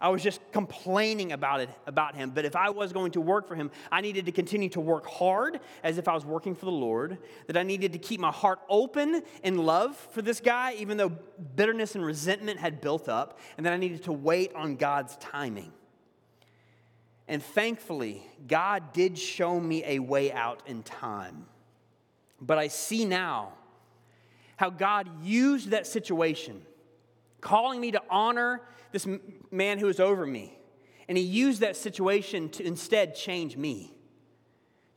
I 0.00 0.08
was 0.08 0.22
just 0.22 0.40
complaining 0.50 1.32
about 1.32 1.60
it 1.60 1.68
about 1.86 2.14
him. 2.14 2.30
But 2.30 2.46
if 2.46 2.56
I 2.56 2.70
was 2.70 2.92
going 2.92 3.12
to 3.12 3.20
work 3.20 3.46
for 3.46 3.54
him, 3.54 3.70
I 3.92 4.00
needed 4.00 4.24
to 4.26 4.32
continue 4.32 4.70
to 4.70 4.80
work 4.80 5.06
hard 5.06 5.60
as 5.82 5.98
if 5.98 6.08
I 6.08 6.14
was 6.14 6.24
working 6.24 6.54
for 6.54 6.64
the 6.64 6.72
Lord. 6.72 7.18
That 7.48 7.58
I 7.58 7.62
needed 7.62 7.92
to 7.92 7.98
keep 7.98 8.18
my 8.18 8.30
heart 8.30 8.60
open 8.70 9.22
in 9.42 9.58
love 9.58 9.96
for 9.96 10.22
this 10.22 10.40
guy, 10.40 10.74
even 10.78 10.96
though 10.96 11.10
bitterness 11.54 11.96
and 11.96 12.04
resentment 12.04 12.58
had 12.58 12.80
built 12.80 13.10
up. 13.10 13.38
And 13.58 13.66
that 13.66 13.74
I 13.74 13.76
needed 13.76 14.04
to 14.04 14.12
wait 14.12 14.54
on 14.54 14.76
God's 14.76 15.16
timing. 15.16 15.72
And 17.30 17.40
thankfully, 17.40 18.26
God 18.48 18.92
did 18.92 19.16
show 19.16 19.60
me 19.60 19.84
a 19.86 20.00
way 20.00 20.32
out 20.32 20.64
in 20.66 20.82
time. 20.82 21.46
But 22.40 22.58
I 22.58 22.66
see 22.66 23.04
now 23.04 23.52
how 24.56 24.68
God 24.70 25.08
used 25.22 25.70
that 25.70 25.86
situation 25.86 26.62
calling 27.40 27.80
me 27.80 27.92
to 27.92 28.02
honor 28.10 28.62
this 28.90 29.06
man 29.52 29.78
who 29.78 29.86
was 29.86 30.00
over 30.00 30.26
me. 30.26 30.58
And 31.08 31.16
he 31.16 31.22
used 31.22 31.60
that 31.60 31.76
situation 31.76 32.48
to 32.48 32.66
instead 32.66 33.14
change 33.14 33.56
me, 33.56 33.94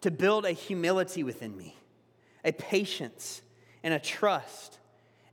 to 0.02 0.10
build 0.10 0.46
a 0.46 0.54
humility 0.54 1.24
within 1.24 1.56
me, 1.56 1.78
a 2.44 2.52
patience 2.52 3.44
and 3.84 3.94
a 3.94 4.00
trust, 4.00 4.80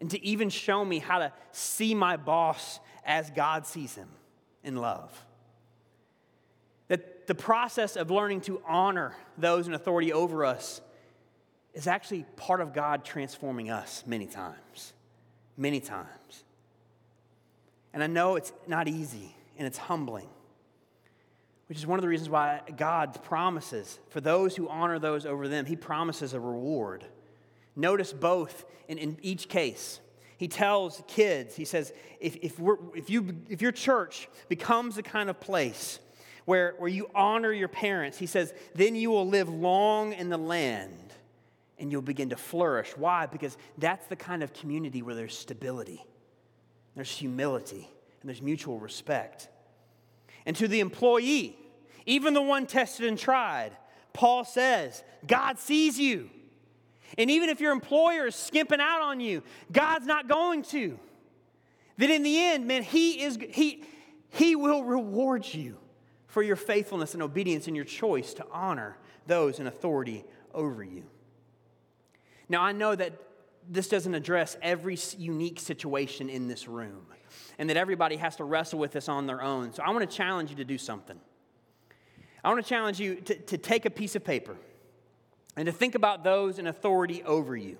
and 0.02 0.10
to 0.10 0.22
even 0.22 0.50
show 0.50 0.84
me 0.84 0.98
how 0.98 1.20
to 1.20 1.32
see 1.50 1.94
my 1.94 2.18
boss 2.18 2.78
as 3.06 3.30
God 3.30 3.66
sees 3.66 3.94
him 3.94 4.10
in 4.62 4.76
love. 4.76 5.18
The 7.30 7.36
process 7.36 7.94
of 7.94 8.10
learning 8.10 8.40
to 8.40 8.60
honor 8.66 9.14
those 9.38 9.68
in 9.68 9.74
authority 9.74 10.12
over 10.12 10.44
us 10.44 10.80
is 11.74 11.86
actually 11.86 12.24
part 12.34 12.60
of 12.60 12.74
God 12.74 13.04
transforming 13.04 13.70
us 13.70 14.02
many 14.04 14.26
times. 14.26 14.92
Many 15.56 15.78
times. 15.78 16.42
And 17.94 18.02
I 18.02 18.08
know 18.08 18.34
it's 18.34 18.52
not 18.66 18.88
easy 18.88 19.36
and 19.56 19.64
it's 19.64 19.78
humbling, 19.78 20.26
which 21.68 21.78
is 21.78 21.86
one 21.86 22.00
of 22.00 22.02
the 22.02 22.08
reasons 22.08 22.28
why 22.28 22.62
God 22.76 23.22
promises 23.22 24.00
for 24.08 24.20
those 24.20 24.56
who 24.56 24.68
honor 24.68 24.98
those 24.98 25.24
over 25.24 25.46
them, 25.46 25.66
He 25.66 25.76
promises 25.76 26.34
a 26.34 26.40
reward. 26.40 27.04
Notice 27.76 28.12
both 28.12 28.64
in, 28.88 28.98
in 28.98 29.16
each 29.22 29.48
case. 29.48 30.00
He 30.36 30.48
tells 30.48 31.00
kids, 31.06 31.54
he 31.54 31.64
says, 31.64 31.92
if, 32.18 32.34
if, 32.42 32.60
if, 32.96 33.08
you, 33.08 33.36
if 33.48 33.62
your 33.62 33.70
church 33.70 34.28
becomes 34.48 34.96
the 34.96 35.04
kind 35.04 35.30
of 35.30 35.38
place 35.38 36.00
where, 36.44 36.74
where 36.78 36.88
you 36.88 37.08
honor 37.14 37.52
your 37.52 37.68
parents, 37.68 38.18
he 38.18 38.26
says, 38.26 38.52
then 38.74 38.94
you 38.94 39.10
will 39.10 39.26
live 39.26 39.48
long 39.48 40.12
in 40.12 40.28
the 40.28 40.38
land 40.38 40.96
and 41.78 41.90
you'll 41.90 42.02
begin 42.02 42.30
to 42.30 42.36
flourish. 42.36 42.96
Why? 42.96 43.26
Because 43.26 43.56
that's 43.78 44.06
the 44.06 44.16
kind 44.16 44.42
of 44.42 44.52
community 44.52 45.02
where 45.02 45.14
there's 45.14 45.36
stability, 45.36 46.04
there's 46.94 47.10
humility, 47.10 47.88
and 48.20 48.28
there's 48.28 48.42
mutual 48.42 48.78
respect. 48.78 49.48
And 50.44 50.54
to 50.56 50.68
the 50.68 50.80
employee, 50.80 51.56
even 52.06 52.34
the 52.34 52.42
one 52.42 52.66
tested 52.66 53.06
and 53.06 53.18
tried, 53.18 53.72
Paul 54.12 54.44
says, 54.44 55.02
God 55.26 55.58
sees 55.58 55.98
you. 55.98 56.30
And 57.18 57.30
even 57.30 57.48
if 57.48 57.60
your 57.60 57.72
employer 57.72 58.26
is 58.26 58.34
skimping 58.34 58.80
out 58.80 59.00
on 59.00 59.20
you, 59.20 59.42
God's 59.72 60.06
not 60.06 60.28
going 60.28 60.62
to. 60.64 60.98
That 61.98 62.10
in 62.10 62.22
the 62.22 62.38
end, 62.38 62.66
man, 62.66 62.82
He 62.82 63.22
is 63.22 63.38
He 63.50 63.84
He 64.30 64.56
will 64.56 64.84
reward 64.84 65.46
you 65.52 65.76
for 66.30 66.42
your 66.42 66.56
faithfulness 66.56 67.12
and 67.12 67.22
obedience 67.22 67.66
and 67.66 67.74
your 67.74 67.84
choice 67.84 68.32
to 68.34 68.46
honor 68.52 68.96
those 69.26 69.58
in 69.58 69.66
authority 69.66 70.24
over 70.54 70.82
you. 70.82 71.04
Now, 72.48 72.62
I 72.62 72.72
know 72.72 72.94
that 72.94 73.12
this 73.68 73.88
doesn't 73.88 74.14
address 74.14 74.56
every 74.62 74.96
unique 75.18 75.58
situation 75.60 76.28
in 76.30 76.46
this 76.46 76.68
room 76.68 77.06
and 77.58 77.68
that 77.68 77.76
everybody 77.76 78.16
has 78.16 78.36
to 78.36 78.44
wrestle 78.44 78.78
with 78.78 78.92
this 78.92 79.08
on 79.08 79.26
their 79.26 79.42
own. 79.42 79.72
So 79.74 79.82
I 79.82 79.90
want 79.90 80.08
to 80.08 80.16
challenge 80.16 80.50
you 80.50 80.56
to 80.56 80.64
do 80.64 80.78
something. 80.78 81.18
I 82.42 82.48
want 82.48 82.64
to 82.64 82.68
challenge 82.68 83.00
you 83.00 83.16
to, 83.16 83.34
to 83.34 83.58
take 83.58 83.84
a 83.84 83.90
piece 83.90 84.14
of 84.14 84.24
paper 84.24 84.56
and 85.56 85.66
to 85.66 85.72
think 85.72 85.96
about 85.96 86.22
those 86.22 86.60
in 86.60 86.68
authority 86.68 87.24
over 87.24 87.56
you, 87.56 87.76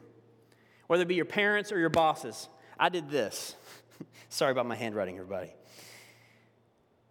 whether 0.88 1.02
it 1.02 1.08
be 1.08 1.14
your 1.14 1.24
parents 1.24 1.70
or 1.70 1.78
your 1.78 1.88
bosses. 1.88 2.48
I 2.78 2.88
did 2.88 3.10
this. 3.10 3.54
Sorry 4.28 4.50
about 4.50 4.66
my 4.66 4.76
handwriting, 4.76 5.14
everybody. 5.14 5.52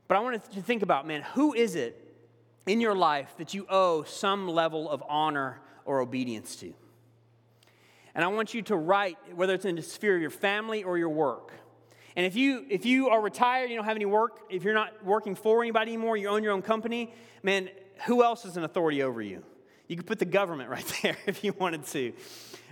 But 0.09 0.17
I 0.17 0.21
wanted 0.21 0.43
to 0.53 0.61
think 0.61 0.81
about, 0.81 1.05
man, 1.05 1.21
who 1.35 1.53
is 1.53 1.75
it 1.75 1.95
in 2.65 2.81
your 2.81 2.95
life 2.95 3.35
that 3.37 3.53
you 3.53 3.67
owe 3.69 4.03
some 4.03 4.47
level 4.47 4.89
of 4.89 5.03
honor 5.07 5.61
or 5.85 6.01
obedience 6.01 6.55
to? 6.57 6.73
And 8.15 8.25
I 8.25 8.27
want 8.27 8.55
you 8.55 8.63
to 8.63 8.75
write, 8.75 9.17
whether 9.35 9.53
it's 9.53 9.65
in 9.65 9.75
the 9.75 9.83
sphere 9.83 10.15
of 10.15 10.21
your 10.21 10.31
family 10.31 10.83
or 10.83 10.97
your 10.97 11.09
work. 11.09 11.53
And 12.15 12.25
if 12.25 12.35
you 12.35 12.65
if 12.69 12.85
you 12.85 13.09
are 13.09 13.21
retired, 13.21 13.69
you 13.69 13.75
don't 13.75 13.85
have 13.85 13.95
any 13.95 14.05
work, 14.05 14.39
if 14.49 14.63
you're 14.63 14.73
not 14.73 15.05
working 15.05 15.35
for 15.35 15.61
anybody 15.61 15.93
anymore, 15.93 16.17
you 16.17 16.27
own 16.27 16.41
your 16.41 16.53
own 16.53 16.63
company, 16.63 17.13
man, 17.43 17.69
who 18.07 18.23
else 18.23 18.45
is 18.45 18.57
an 18.57 18.63
authority 18.63 19.03
over 19.03 19.21
you? 19.21 19.43
You 19.87 19.95
could 19.95 20.07
put 20.07 20.17
the 20.17 20.25
government 20.25 20.69
right 20.71 20.93
there 21.03 21.17
if 21.27 21.43
you 21.43 21.53
wanted 21.53 21.85
to. 21.85 22.13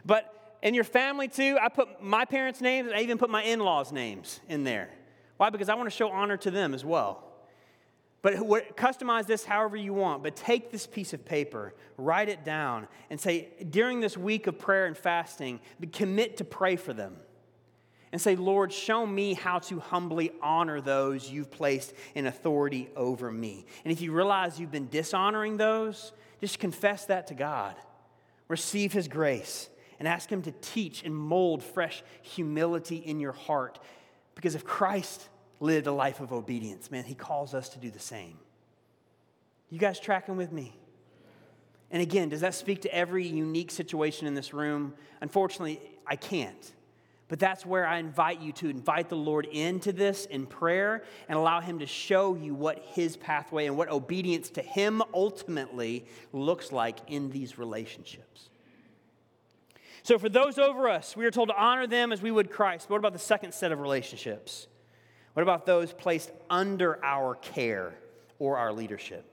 But 0.04 0.58
in 0.64 0.74
your 0.74 0.84
family 0.84 1.28
too, 1.28 1.60
I 1.62 1.70
put 1.70 2.02
my 2.02 2.26
parents' 2.26 2.62
names, 2.62 2.90
I 2.92 3.02
even 3.02 3.20
put 3.20 3.30
my 3.30 3.44
in-laws' 3.44 3.92
names 3.92 4.40
in 4.50 4.64
there. 4.64 4.90
Why? 5.38 5.52
Because 5.52 5.70
I 5.70 5.76
want 5.76 5.86
to 5.86 5.96
show 5.96 6.10
honor 6.10 6.38
to 6.38 6.50
them 6.50 6.74
as 6.74 6.84
well. 6.84 7.27
But 8.22 8.36
customize 8.76 9.28
this 9.28 9.46
however 9.46 9.78
you 9.78 9.94
want, 9.94 10.24
but 10.24 10.36
take 10.36 10.72
this 10.72 10.88
piece 10.88 11.14
of 11.14 11.24
paper, 11.24 11.74
write 11.98 12.30
it 12.30 12.44
down, 12.44 12.88
and 13.10 13.20
say, 13.20 13.50
during 13.70 14.00
this 14.00 14.18
week 14.18 14.48
of 14.48 14.58
prayer 14.58 14.86
and 14.86 14.98
fasting, 14.98 15.60
commit 15.94 16.38
to 16.38 16.44
pray 16.44 16.76
for 16.76 16.94
them. 16.94 17.18
And 18.12 18.22
say, 18.22 18.36
Lord, 18.36 18.72
show 18.72 19.06
me 19.06 19.34
how 19.34 19.60
to 19.60 19.80
humbly 19.80 20.32
honor 20.42 20.80
those 20.80 21.30
you've 21.30 21.52
placed 21.52 21.94
in 22.16 22.26
authority 22.26 22.90
over 22.96 23.30
me. 23.32 23.66
And 23.84 23.92
if 23.92 24.02
you 24.02 24.14
realize 24.14 24.60
you've 24.60 24.72
been 24.72 24.90
dishonoring 24.90 25.58
those, 25.58 26.14
just 26.40 26.58
confess 26.58 27.06
that 27.06 27.28
to 27.28 27.34
God. 27.34 27.76
Receive 28.48 28.94
His 28.94 29.10
grace 29.10 29.70
and 30.00 30.08
ask 30.08 30.32
Him 30.32 30.42
to 30.44 30.54
teach 30.62 31.04
and 31.04 31.16
mold 31.16 31.62
fresh 31.62 32.02
humility 32.22 32.96
in 32.96 33.20
your 33.20 33.34
heart. 33.34 33.78
Because 34.36 34.56
if 34.56 34.64
Christ 34.64 35.28
lived 35.60 35.88
a 35.88 35.92
life 35.92 36.20
of 36.20 36.32
obedience. 36.32 36.92
Man, 36.92 37.04
he 37.04 37.16
calls 37.16 37.54
us 37.54 37.70
to 37.70 37.80
do 37.80 37.90
the 37.90 38.00
same. 38.00 38.38
You 39.70 39.80
guys 39.80 40.00
tracking 40.00 40.38
with 40.38 40.52
me? 40.52 40.76
And 41.92 42.02
again, 42.02 42.30
does 42.30 42.42
that 42.42 42.54
speak 42.54 42.82
to 42.82 42.94
every 42.94 43.26
unique 43.26 43.72
situation 43.72 44.28
in 44.28 44.34
this 44.34 44.54
room? 44.54 44.94
Unfortunately, 45.22 45.82
I 46.06 46.16
can't. 46.16 46.74
But 47.30 47.40
that's 47.40 47.66
where 47.66 47.86
I 47.86 47.98
invite 47.98 48.40
you 48.40 48.54
to 48.54 48.70
invite 48.70 49.10
the 49.10 49.18
Lord 49.18 49.46
into 49.46 49.92
this 49.92 50.26
in 50.26 50.46
prayer 50.46 51.04
and 51.28 51.38
allow 51.38 51.60
Him 51.60 51.80
to 51.80 51.86
show 51.86 52.36
you 52.36 52.54
what 52.54 52.80
His 52.80 53.18
pathway 53.18 53.66
and 53.66 53.78
what 53.78 53.90
obedience 53.90 54.50
to 54.52 54.62
Him 54.62 55.02
ultimately 55.14 56.06
looks 56.32 56.72
like 56.72 57.00
in 57.08 57.30
these 57.30 57.58
relationships. 57.58 58.50
So, 60.04 60.18
for 60.18 60.30
those 60.30 60.58
over 60.58 60.88
us, 60.88 61.18
we 61.18 61.26
are 61.26 61.32
told 61.32 61.50
to 61.50 61.56
honor 61.56 61.86
them 61.86 62.14
as 62.14 62.22
we 62.22 62.32
would 62.32 62.50
Christ. 62.50 62.88
But 62.88 62.94
what 62.94 63.00
about 63.00 63.14
the 63.14 63.20
second 63.20 63.54
set 63.54 63.74
of 63.74 63.80
relationships? 63.82 64.68
What 65.38 65.44
about 65.44 65.68
those 65.68 65.94
placed 65.94 66.32
under 66.50 66.98
our 67.06 67.36
care 67.36 67.94
or 68.40 68.58
our 68.58 68.74
leadership? 68.74 69.24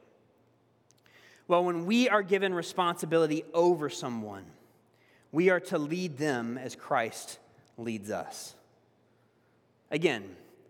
Well, 1.48 1.64
when 1.64 1.86
we 1.86 2.10
are 2.10 2.22
given 2.22 2.52
responsibility 2.52 3.42
over 3.54 3.88
someone, 3.88 4.44
we 5.32 5.48
are 5.48 5.60
to 5.60 5.78
lead 5.78 6.18
them 6.18 6.58
as 6.58 6.76
Christ 6.76 7.38
leads 7.78 8.10
us. 8.10 8.54
Again, 9.90 10.24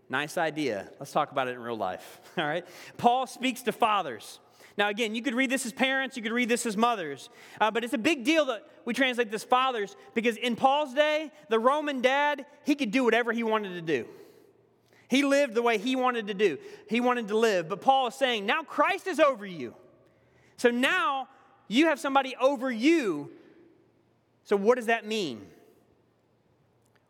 nice 0.07 0.37
idea. 0.37 0.89
Let's 1.01 1.11
talk 1.11 1.33
about 1.33 1.49
it 1.49 1.55
in 1.55 1.59
real 1.59 1.75
life. 1.75 2.21
All 2.37 2.45
right? 2.45 2.65
Paul 2.95 3.27
speaks 3.27 3.61
to 3.63 3.73
fathers. 3.73 4.39
Now, 4.77 4.87
again, 4.87 5.15
you 5.15 5.21
could 5.21 5.35
read 5.35 5.49
this 5.49 5.65
as 5.65 5.73
parents, 5.73 6.15
you 6.15 6.23
could 6.23 6.31
read 6.31 6.47
this 6.47 6.65
as 6.65 6.77
mothers, 6.77 7.29
uh, 7.59 7.71
but 7.71 7.83
it's 7.83 7.93
a 7.93 7.97
big 7.97 8.23
deal 8.23 8.45
that 8.45 8.65
we 8.85 8.93
translate 8.93 9.31
this 9.31 9.43
fathers 9.43 9.97
because 10.13 10.37
in 10.37 10.55
Paul's 10.55 10.93
day, 10.93 11.29
the 11.49 11.59
Roman 11.59 11.99
dad, 11.99 12.45
he 12.63 12.73
could 12.73 12.91
do 12.91 13.03
whatever 13.03 13.33
he 13.33 13.43
wanted 13.43 13.73
to 13.73 13.81
do. 13.81 14.07
He 15.07 15.23
lived 15.23 15.53
the 15.53 15.61
way 15.61 15.77
he 15.77 15.95
wanted 15.95 16.27
to 16.27 16.33
do. 16.33 16.57
He 16.89 16.99
wanted 16.99 17.27
to 17.27 17.37
live. 17.37 17.69
But 17.69 17.81
Paul 17.81 18.07
is 18.07 18.15
saying, 18.15 18.45
now 18.45 18.63
Christ 18.63 19.07
is 19.07 19.19
over 19.19 19.45
you. 19.45 19.75
So 20.57 20.69
now 20.71 21.27
you 21.67 21.87
have 21.87 21.99
somebody 21.99 22.35
over 22.39 22.71
you. 22.71 23.31
So 24.43 24.55
what 24.55 24.75
does 24.75 24.87
that 24.87 25.05
mean? 25.05 25.45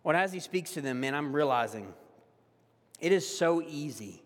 Well, 0.03 0.15
as 0.15 0.31
he 0.31 0.39
speaks 0.39 0.71
to 0.73 0.81
them, 0.81 0.99
man, 0.99 1.15
I'm 1.15 1.33
realizing 1.33 1.93
it 2.99 3.11
is 3.11 3.27
so 3.27 3.61
easy 3.61 4.21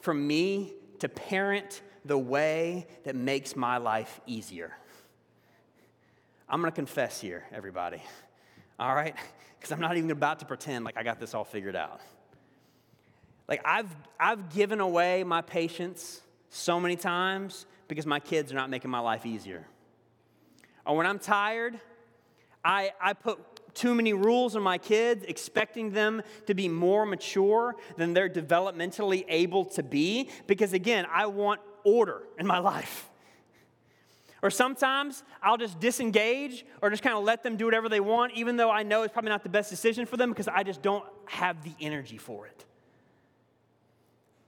for 0.00 0.12
me 0.14 0.72
to 0.98 1.08
parent 1.08 1.82
the 2.04 2.18
way 2.18 2.86
that 3.04 3.14
makes 3.14 3.54
my 3.54 3.78
life 3.78 4.20
easier. 4.26 4.76
I'm 6.48 6.60
going 6.60 6.72
to 6.72 6.74
confess 6.74 7.20
here, 7.20 7.44
everybody. 7.52 8.02
All 8.78 8.94
right? 8.94 9.14
Because 9.58 9.72
I'm 9.72 9.80
not 9.80 9.96
even 9.96 10.10
about 10.10 10.38
to 10.40 10.46
pretend 10.46 10.84
like 10.84 10.96
I 10.96 11.02
got 11.02 11.20
this 11.20 11.34
all 11.34 11.44
figured 11.44 11.76
out. 11.76 12.00
Like 13.48 13.62
I've 13.64 13.94
I've 14.20 14.50
given 14.50 14.80
away 14.80 15.24
my 15.24 15.40
patience 15.40 16.20
so 16.50 16.78
many 16.78 16.96
times 16.96 17.66
because 17.88 18.06
my 18.06 18.20
kids 18.20 18.52
are 18.52 18.56
not 18.56 18.70
making 18.70 18.90
my 18.90 19.00
life 19.00 19.24
easier. 19.26 19.66
Or 20.84 20.96
when 20.96 21.06
I'm 21.06 21.18
tired, 21.18 21.80
I, 22.64 22.92
I 23.00 23.12
put 23.12 23.38
too 23.74 23.94
many 23.94 24.12
rules 24.12 24.56
on 24.56 24.62
my 24.62 24.78
kids, 24.78 25.24
expecting 25.28 25.90
them 25.92 26.22
to 26.46 26.54
be 26.54 26.68
more 26.68 27.06
mature 27.06 27.76
than 27.96 28.14
they're 28.14 28.28
developmentally 28.28 29.24
able 29.28 29.64
to 29.66 29.82
be, 29.82 30.30
because 30.46 30.72
again, 30.72 31.06
I 31.12 31.26
want 31.26 31.60
order 31.84 32.22
in 32.38 32.46
my 32.46 32.58
life. 32.72 33.08
Or 34.40 34.50
sometimes 34.50 35.24
I'll 35.42 35.56
just 35.56 35.80
disengage 35.80 36.64
or 36.80 36.90
just 36.90 37.02
kind 37.02 37.16
of 37.16 37.24
let 37.24 37.42
them 37.42 37.56
do 37.56 37.64
whatever 37.64 37.88
they 37.88 38.00
want, 38.00 38.32
even 38.34 38.56
though 38.56 38.70
I 38.70 38.82
know 38.82 39.02
it's 39.02 39.12
probably 39.12 39.30
not 39.30 39.42
the 39.42 39.48
best 39.48 39.68
decision 39.68 40.06
for 40.06 40.16
them 40.16 40.30
because 40.30 40.48
I 40.48 40.62
just 40.62 40.80
don't 40.80 41.04
have 41.26 41.64
the 41.64 41.72
energy 41.80 42.18
for 42.18 42.46
it. 42.46 42.64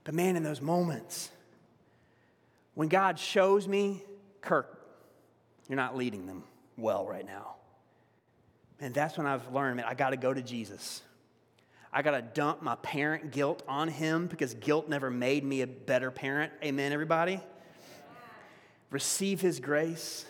But 0.03 0.13
man, 0.13 0.35
in 0.35 0.43
those 0.43 0.61
moments, 0.61 1.29
when 2.73 2.87
God 2.87 3.19
shows 3.19 3.67
me, 3.67 4.03
Kirk, 4.41 4.79
you're 5.67 5.75
not 5.75 5.95
leading 5.95 6.25
them 6.25 6.43
well 6.77 7.05
right 7.05 7.25
now. 7.25 7.55
And 8.79 8.93
that's 8.93 9.17
when 9.17 9.27
I've 9.27 9.53
learned, 9.53 9.77
man, 9.77 9.85
I 9.87 9.93
got 9.93 10.09
to 10.09 10.17
go 10.17 10.33
to 10.33 10.41
Jesus. 10.41 11.03
I 11.93 12.01
got 12.01 12.11
to 12.11 12.21
dump 12.21 12.63
my 12.63 12.75
parent 12.75 13.31
guilt 13.31 13.63
on 13.67 13.89
him 13.89 14.27
because 14.27 14.53
guilt 14.55 14.89
never 14.89 15.11
made 15.11 15.43
me 15.43 15.61
a 15.61 15.67
better 15.67 16.09
parent. 16.09 16.51
Amen, 16.63 16.91
everybody? 16.91 17.39
Receive 18.89 19.39
his 19.39 19.59
grace 19.59 20.25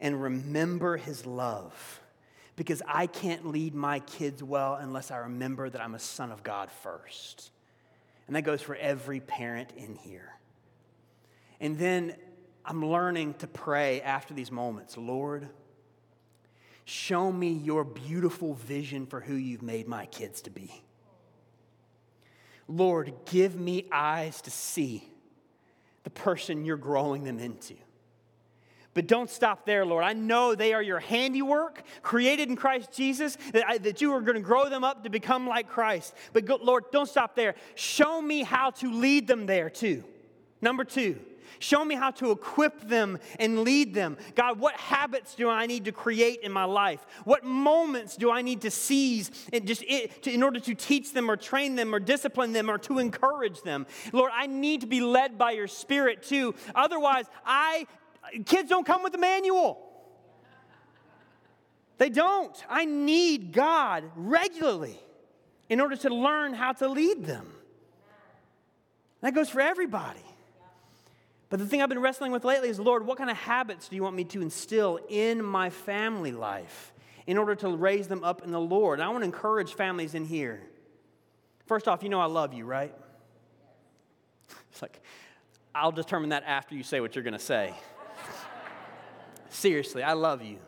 and 0.00 0.20
remember 0.22 0.96
his 0.96 1.24
love 1.24 2.00
because 2.56 2.82
I 2.86 3.06
can't 3.06 3.46
lead 3.46 3.74
my 3.74 4.00
kids 4.00 4.42
well 4.42 4.74
unless 4.74 5.10
I 5.10 5.18
remember 5.18 5.70
that 5.70 5.80
I'm 5.80 5.94
a 5.94 5.98
son 6.00 6.30
of 6.30 6.42
God 6.42 6.70
first. 6.70 7.50
And 8.26 8.36
that 8.36 8.42
goes 8.42 8.62
for 8.62 8.74
every 8.76 9.20
parent 9.20 9.72
in 9.76 9.96
here. 9.96 10.32
And 11.60 11.78
then 11.78 12.16
I'm 12.64 12.84
learning 12.84 13.34
to 13.34 13.46
pray 13.46 14.00
after 14.00 14.34
these 14.34 14.50
moments 14.50 14.96
Lord, 14.96 15.48
show 16.84 17.30
me 17.30 17.52
your 17.52 17.84
beautiful 17.84 18.54
vision 18.54 19.06
for 19.06 19.20
who 19.20 19.34
you've 19.34 19.62
made 19.62 19.86
my 19.86 20.06
kids 20.06 20.42
to 20.42 20.50
be. 20.50 20.82
Lord, 22.66 23.12
give 23.26 23.54
me 23.56 23.86
eyes 23.92 24.40
to 24.42 24.50
see 24.50 25.06
the 26.04 26.10
person 26.10 26.64
you're 26.64 26.76
growing 26.76 27.24
them 27.24 27.38
into. 27.38 27.74
But 28.94 29.08
don't 29.08 29.28
stop 29.28 29.66
there, 29.66 29.84
Lord. 29.84 30.04
I 30.04 30.12
know 30.12 30.54
they 30.54 30.72
are 30.72 30.82
your 30.82 31.00
handiwork, 31.00 31.82
created 32.02 32.48
in 32.48 32.56
Christ 32.56 32.92
Jesus, 32.92 33.36
that, 33.52 33.68
I, 33.68 33.78
that 33.78 34.00
you 34.00 34.12
are 34.12 34.20
going 34.20 34.36
to 34.36 34.40
grow 34.40 34.68
them 34.68 34.84
up 34.84 35.02
to 35.02 35.10
become 35.10 35.48
like 35.48 35.68
Christ. 35.68 36.14
But 36.32 36.44
go, 36.44 36.58
Lord, 36.62 36.84
don't 36.92 37.08
stop 37.08 37.34
there. 37.34 37.56
Show 37.74 38.22
me 38.22 38.44
how 38.44 38.70
to 38.70 38.90
lead 38.90 39.26
them 39.26 39.46
there 39.46 39.68
too. 39.68 40.04
Number 40.62 40.84
two, 40.84 41.18
show 41.58 41.84
me 41.84 41.94
how 41.94 42.10
to 42.12 42.30
equip 42.30 42.88
them 42.88 43.18
and 43.38 43.64
lead 43.64 43.94
them. 43.94 44.16
God, 44.34 44.58
what 44.60 44.76
habits 44.76 45.34
do 45.34 45.48
I 45.48 45.66
need 45.66 45.84
to 45.86 45.92
create 45.92 46.40
in 46.40 46.52
my 46.52 46.64
life? 46.64 47.04
What 47.24 47.44
moments 47.44 48.16
do 48.16 48.30
I 48.30 48.42
need 48.42 48.62
to 48.62 48.70
seize 48.70 49.30
just 49.64 49.82
in 49.82 50.42
order 50.42 50.60
to 50.60 50.74
teach 50.74 51.12
them 51.12 51.30
or 51.30 51.36
train 51.36 51.74
them 51.74 51.94
or 51.94 51.98
discipline 51.98 52.52
them 52.52 52.70
or 52.70 52.78
to 52.78 52.98
encourage 52.98 53.60
them? 53.62 53.86
Lord, 54.12 54.30
I 54.34 54.46
need 54.46 54.82
to 54.82 54.86
be 54.86 55.00
led 55.00 55.36
by 55.36 55.50
your 55.50 55.68
spirit 55.68 56.22
too. 56.22 56.54
Otherwise, 56.74 57.26
I 57.44 57.86
Kids 58.46 58.68
don't 58.68 58.86
come 58.86 59.02
with 59.02 59.14
a 59.14 59.18
manual. 59.18 59.80
They 61.98 62.10
don't. 62.10 62.56
I 62.68 62.84
need 62.84 63.52
God 63.52 64.04
regularly 64.16 64.98
in 65.68 65.80
order 65.80 65.96
to 65.96 66.14
learn 66.14 66.54
how 66.54 66.72
to 66.72 66.88
lead 66.88 67.24
them. 67.24 67.52
That 69.20 69.34
goes 69.34 69.48
for 69.48 69.60
everybody. 69.60 70.20
But 71.48 71.60
the 71.60 71.66
thing 71.66 71.82
I've 71.82 71.88
been 71.88 72.00
wrestling 72.00 72.32
with 72.32 72.44
lately 72.44 72.68
is 72.68 72.80
Lord, 72.80 73.06
what 73.06 73.16
kind 73.16 73.30
of 73.30 73.36
habits 73.36 73.88
do 73.88 73.96
you 73.96 74.02
want 74.02 74.16
me 74.16 74.24
to 74.24 74.42
instill 74.42 74.98
in 75.08 75.42
my 75.44 75.70
family 75.70 76.32
life 76.32 76.92
in 77.26 77.38
order 77.38 77.54
to 77.54 77.68
raise 77.68 78.08
them 78.08 78.24
up 78.24 78.42
in 78.42 78.50
the 78.50 78.60
Lord? 78.60 78.98
And 78.98 79.06
I 79.06 79.10
want 79.10 79.20
to 79.20 79.26
encourage 79.26 79.74
families 79.74 80.14
in 80.14 80.24
here. 80.24 80.60
First 81.66 81.88
off, 81.88 82.02
you 82.02 82.08
know 82.08 82.20
I 82.20 82.26
love 82.26 82.52
you, 82.52 82.64
right? 82.64 82.94
It's 84.72 84.82
like, 84.82 85.00
I'll 85.74 85.92
determine 85.92 86.30
that 86.30 86.42
after 86.44 86.74
you 86.74 86.82
say 86.82 87.00
what 87.00 87.14
you're 87.14 87.24
going 87.24 87.32
to 87.32 87.38
say. 87.38 87.72
Seriously, 89.54 90.02
I 90.02 90.14
love 90.14 90.42
you. 90.42 90.58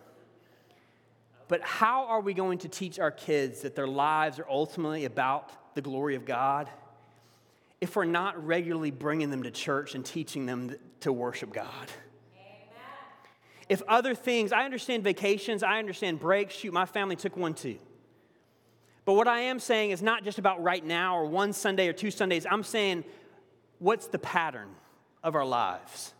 But 1.49 1.61
how 1.61 2.07
are 2.07 2.21
we 2.21 2.35
going 2.35 2.59
to 2.59 2.69
teach 2.69 3.01
our 3.01 3.11
kids 3.11 3.63
that 3.63 3.75
their 3.75 3.89
lives 3.89 4.39
are 4.39 4.47
ultimately 4.49 5.05
about 5.05 5.75
the 5.75 5.83
glory 5.83 6.15
of 6.15 6.25
God 6.25 6.71
if 7.81 7.97
we're 7.97 8.05
not 8.05 8.47
regularly 8.47 8.93
bringing 8.93 9.29
them 9.31 9.43
to 9.43 9.51
church 9.51 9.97
and 9.97 10.05
teaching 10.05 10.47
them 10.47 10.77
to 11.01 11.13
worship 11.13 11.53
God? 11.53 11.91
If 13.69 13.83
other 13.89 14.15
things, 14.15 14.53
I 14.53 14.65
understand 14.65 15.03
vacations, 15.03 15.65
I 15.65 15.81
understand 15.81 16.21
breaks. 16.21 16.55
Shoot, 16.55 16.73
my 16.73 16.87
family 16.87 17.17
took 17.17 17.37
one 17.37 17.55
too. 17.55 17.79
But 19.05 19.15
what 19.15 19.27
I 19.27 19.41
am 19.41 19.59
saying 19.59 19.91
is 19.91 20.01
not 20.01 20.23
just 20.23 20.39
about 20.39 20.63
right 20.63 20.85
now 20.85 21.17
or 21.17 21.27
one 21.27 21.53
Sunday 21.53 21.89
or 21.89 21.93
two 21.93 22.13
Sundays. 22.13 22.47
I'm 22.49 22.63
saying, 22.63 23.03
what's 23.81 24.07
the 24.07 24.21
pattern 24.21 24.69
of 25.25 25.35
our 25.35 25.45
lives? 25.45 26.13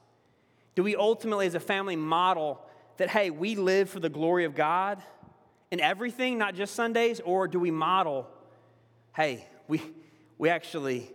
Do 0.77 0.83
we 0.83 0.95
ultimately, 0.95 1.47
as 1.47 1.55
a 1.55 1.61
family, 1.61 1.97
model 1.97 2.61
that, 2.99 3.09
hey, 3.09 3.31
we 3.31 3.57
live 3.57 3.91
for 3.91 3.99
the 3.99 4.11
glory 4.11 4.45
of 4.45 4.55
God 4.55 5.03
in 5.71 5.81
everything, 5.81 6.39
not 6.39 6.55
just 6.55 6.75
Sundays? 6.75 7.19
Or 7.21 7.49
do 7.49 7.59
we 7.59 7.71
model, 7.71 8.29
hey, 9.15 9.47
we, 9.67 9.81
we 10.39 10.51
actually 10.51 11.11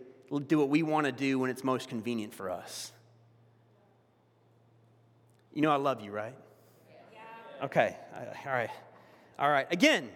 do 0.48 0.58
what 0.58 0.68
we 0.68 0.82
want 0.82 1.06
to 1.06 1.12
do 1.12 1.38
when 1.38 1.48
it's 1.48 1.62
most 1.62 1.88
convenient 1.88 2.34
for 2.34 2.50
us? 2.50 2.90
You 5.54 5.62
know, 5.62 5.70
I 5.70 5.76
love 5.76 6.00
you, 6.00 6.10
right? 6.10 6.34
Okay, 7.62 7.96
all 8.44 8.52
right. 8.52 8.70
All 9.38 9.48
right, 9.48 9.66
again. 9.70 10.10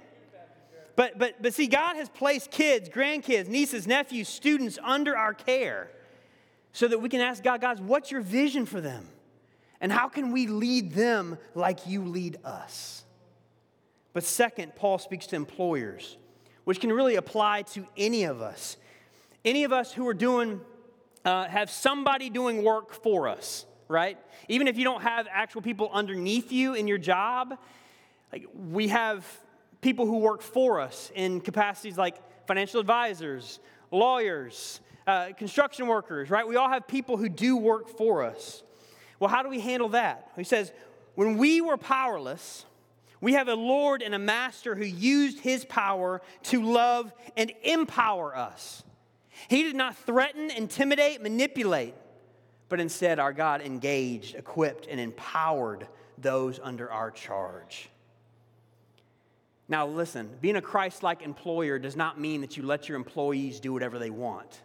But, 0.97 1.19
but, 1.19 1.41
but 1.41 1.55
see, 1.55 1.69
God 1.69 1.95
has 1.97 2.09
placed 2.09 2.51
kids, 2.51 2.89
grandkids, 2.89 3.47
nieces, 3.47 3.87
nephews, 3.87 4.29
students 4.29 4.77
under 4.83 5.17
our 5.17 5.35
care 5.35 5.91
so 6.73 6.89
that 6.89 6.99
we 7.01 7.09
can 7.09 7.21
ask 7.21 7.45
God, 7.45 7.61
God, 7.61 7.79
what's 7.81 8.11
your 8.11 8.23
vision 8.23 8.67
for 8.67 8.81
them? 8.81 9.07
And 9.81 9.93
how 9.93 10.09
can 10.09 10.33
we 10.33 10.47
lead 10.47 10.93
them 10.93 11.39
like 11.55 11.87
you 11.87 12.05
lead 12.05 12.39
us? 12.45 13.05
But 14.13 14.25
second, 14.25 14.75
Paul 14.77 14.99
speaks 14.99 15.27
to 15.29 15.37
employers, 15.37 16.17
which 16.65 16.81
can 16.81 16.91
really 16.91 17.17
apply 17.17 17.63
to 17.75 17.87
any 17.97 18.25
of 18.25 18.41
us. 18.41 18.77
Any 19.45 19.65
of 19.65 19.73
us 19.73 19.93
who 19.93 20.09
are 20.09 20.15
doing, 20.15 20.61
uh, 21.25 21.45
have 21.49 21.71
somebody 21.71 22.31
doing 22.31 22.65
work 22.65 22.95
for 22.95 23.29
us, 23.29 23.67
right? 23.89 24.19
Even 24.49 24.69
if 24.69 24.79
you 24.79 24.85
don't 24.85 25.03
have 25.03 25.29
actual 25.31 25.61
people 25.61 25.91
underneath 25.93 26.51
you 26.51 26.75
in 26.75 26.89
your 26.89 26.99
job, 26.99 27.59
like 28.33 28.47
we 28.55 28.89
have 28.89 29.27
people 29.83 30.07
who 30.07 30.19
work 30.19 30.43
for 30.43 30.81
us 30.81 31.13
in 31.15 31.41
capacities 31.41 31.99
like 31.99 32.17
financial 32.47 32.81
advisors, 32.81 33.61
lawyers, 33.91 34.81
uh, 35.07 35.29
construction 35.37 35.87
workers, 35.87 36.31
right? 36.31 36.47
We 36.47 36.57
all 36.57 36.69
have 36.69 36.89
people 36.89 37.17
who 37.17 37.29
do 37.29 37.57
work 37.57 37.89
for 37.89 38.25
us. 38.25 38.63
Well, 39.19 39.31
how 39.31 39.43
do 39.43 39.49
we 39.49 39.61
handle 39.61 39.91
that? 39.91 40.31
He 40.37 40.45
says, 40.45 40.73
when 41.15 41.39
we 41.39 41.61
were 41.61 41.77
powerless, 41.77 42.65
we 43.21 43.33
have 43.33 43.49
a 43.49 43.55
Lord 43.55 44.03
and 44.03 44.15
a 44.15 44.19
Master 44.19 44.75
who 44.75 44.85
used 44.85 45.41
his 45.41 45.65
power 45.65 46.21
to 46.45 46.63
love 46.63 47.13
and 47.37 47.53
empower 47.63 48.37
us. 48.37 48.83
He 49.49 49.63
did 49.63 49.77
not 49.77 49.97
threaten, 49.97 50.51
intimidate, 50.51 51.23
manipulate, 51.23 51.95
but 52.69 52.81
instead, 52.81 53.19
our 53.19 53.33
God 53.33 53.63
engaged, 53.63 54.35
equipped, 54.35 54.87
and 54.89 54.99
empowered 54.99 55.87
those 56.19 56.59
under 56.63 56.91
our 56.91 57.11
charge. 57.11 57.89
Now, 59.69 59.87
listen, 59.87 60.31
being 60.41 60.57
a 60.57 60.63
Christ 60.63 61.03
like 61.03 61.23
employer 61.23 61.79
does 61.79 61.97
not 61.97 62.21
mean 62.21 62.41
that 62.41 62.57
you 62.57 62.65
let 62.65 62.89
your 62.89 62.97
employees 62.97 63.61
do 63.61 63.73
whatever 63.73 63.99
they 63.99 64.11
want. 64.11 64.63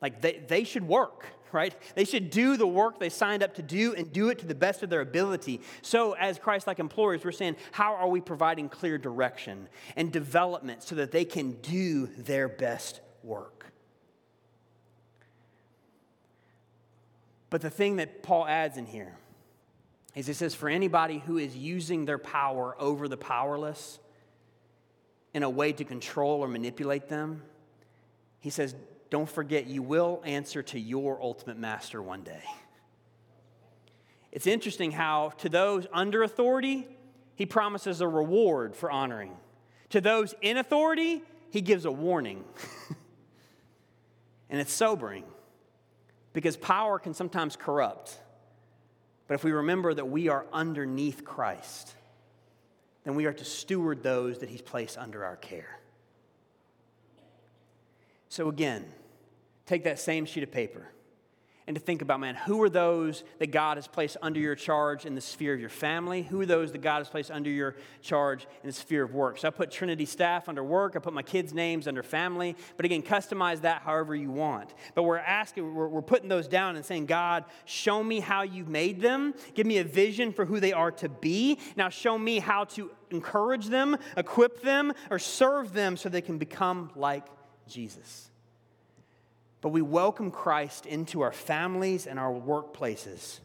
Like, 0.00 0.20
they, 0.20 0.42
they 0.46 0.64
should 0.64 0.86
work 0.86 1.26
right? 1.52 1.74
They 1.94 2.04
should 2.04 2.30
do 2.30 2.56
the 2.56 2.66
work 2.66 2.98
they 2.98 3.08
signed 3.08 3.42
up 3.42 3.54
to 3.54 3.62
do 3.62 3.94
and 3.94 4.12
do 4.12 4.28
it 4.28 4.38
to 4.40 4.46
the 4.46 4.54
best 4.54 4.82
of 4.82 4.90
their 4.90 5.00
ability. 5.00 5.60
So, 5.82 6.12
as 6.12 6.38
Christ 6.38 6.66
like 6.66 6.78
employers, 6.78 7.24
we're 7.24 7.32
saying, 7.32 7.56
how 7.72 7.94
are 7.94 8.08
we 8.08 8.20
providing 8.20 8.68
clear 8.68 8.98
direction 8.98 9.68
and 9.96 10.12
development 10.12 10.82
so 10.82 10.94
that 10.96 11.12
they 11.12 11.24
can 11.24 11.52
do 11.62 12.06
their 12.06 12.48
best 12.48 13.00
work? 13.22 13.72
But 17.50 17.62
the 17.62 17.70
thing 17.70 17.96
that 17.96 18.22
Paul 18.22 18.46
adds 18.46 18.76
in 18.76 18.86
here 18.86 19.16
is 20.14 20.26
he 20.26 20.32
says, 20.32 20.54
for 20.54 20.68
anybody 20.68 21.22
who 21.24 21.38
is 21.38 21.56
using 21.56 22.04
their 22.04 22.18
power 22.18 22.76
over 22.78 23.08
the 23.08 23.16
powerless 23.16 23.98
in 25.32 25.42
a 25.42 25.50
way 25.50 25.72
to 25.72 25.84
control 25.84 26.40
or 26.40 26.48
manipulate 26.48 27.08
them, 27.08 27.42
he 28.40 28.50
says, 28.50 28.74
don't 29.10 29.28
forget 29.28 29.66
you 29.66 29.82
will 29.82 30.22
answer 30.24 30.62
to 30.62 30.78
your 30.78 31.20
ultimate 31.22 31.58
master 31.58 32.02
one 32.02 32.22
day. 32.22 32.42
It's 34.32 34.46
interesting 34.46 34.92
how 34.92 35.30
to 35.38 35.48
those 35.48 35.86
under 35.92 36.22
authority, 36.22 36.86
he 37.34 37.46
promises 37.46 38.00
a 38.00 38.08
reward 38.08 38.76
for 38.76 38.90
honoring. 38.90 39.36
To 39.90 40.00
those 40.00 40.34
in 40.42 40.58
authority, 40.58 41.22
he 41.50 41.60
gives 41.60 41.86
a 41.86 41.90
warning. 41.90 42.44
and 44.50 44.60
it's 44.60 44.72
sobering 44.72 45.24
because 46.32 46.56
power 46.56 46.98
can 46.98 47.14
sometimes 47.14 47.56
corrupt. 47.56 48.18
But 49.26 49.34
if 49.34 49.44
we 49.44 49.52
remember 49.52 49.94
that 49.94 50.08
we 50.08 50.28
are 50.28 50.46
underneath 50.52 51.24
Christ, 51.24 51.94
then 53.04 53.14
we 53.14 53.26
are 53.26 53.32
to 53.32 53.44
steward 53.44 54.02
those 54.02 54.40
that 54.40 54.48
he's 54.48 54.62
placed 54.62 54.98
under 54.98 55.24
our 55.24 55.36
care. 55.36 55.78
So, 58.28 58.48
again, 58.48 58.84
take 59.68 59.84
that 59.84 59.98
same 59.98 60.24
sheet 60.24 60.42
of 60.42 60.50
paper 60.50 60.88
and 61.68 61.74
to 61.74 61.82
think 61.82 62.00
about, 62.00 62.18
man, 62.18 62.34
who 62.34 62.62
are 62.62 62.70
those 62.70 63.24
that 63.40 63.48
God 63.48 63.76
has 63.76 63.86
placed 63.86 64.16
under 64.22 64.40
your 64.40 64.54
charge 64.54 65.04
in 65.04 65.14
the 65.14 65.20
sphere 65.20 65.52
of 65.52 65.60
your 65.60 65.68
family? 65.68 66.22
Who 66.22 66.40
are 66.40 66.46
those 66.46 66.72
that 66.72 66.80
God 66.80 67.00
has 67.00 67.10
placed 67.10 67.30
under 67.30 67.50
your 67.50 67.76
charge 68.00 68.46
in 68.62 68.68
the 68.68 68.72
sphere 68.72 69.02
of 69.04 69.12
work? 69.12 69.36
So 69.36 69.48
I 69.48 69.50
put 69.50 69.70
Trinity 69.70 70.06
staff 70.06 70.48
under 70.48 70.64
work, 70.64 70.96
I 70.96 70.98
put 70.98 71.12
my 71.12 71.20
kids' 71.20 71.52
names 71.52 71.86
under 71.86 72.02
family, 72.02 72.56
but 72.78 72.86
again, 72.86 73.02
customize 73.02 73.60
that 73.60 73.82
however 73.82 74.16
you 74.16 74.30
want. 74.30 74.72
But 74.94 75.02
we're 75.02 75.18
asking, 75.18 75.74
we're, 75.74 75.88
we're 75.88 76.00
putting 76.00 76.30
those 76.30 76.48
down 76.48 76.76
and 76.76 76.86
saying, 76.86 77.04
God, 77.04 77.44
show 77.66 78.02
me 78.02 78.20
how 78.20 78.42
you've 78.42 78.70
made 78.70 79.02
them, 79.02 79.34
give 79.52 79.66
me 79.66 79.76
a 79.76 79.84
vision 79.84 80.32
for 80.32 80.46
who 80.46 80.60
they 80.60 80.72
are 80.72 80.92
to 80.92 81.10
be. 81.10 81.58
Now 81.76 81.90
show 81.90 82.16
me 82.16 82.38
how 82.38 82.64
to 82.64 82.90
encourage 83.10 83.66
them, 83.66 83.98
equip 84.16 84.62
them, 84.62 84.94
or 85.10 85.18
serve 85.18 85.74
them 85.74 85.98
so 85.98 86.08
they 86.08 86.22
can 86.22 86.38
become 86.38 86.90
like 86.96 87.26
Jesus. 87.68 88.30
But 89.60 89.70
we 89.70 89.82
welcome 89.82 90.30
Christ 90.30 90.86
into 90.86 91.20
our 91.22 91.32
families 91.32 92.06
and 92.06 92.18
our 92.18 92.32
workplaces 92.32 93.40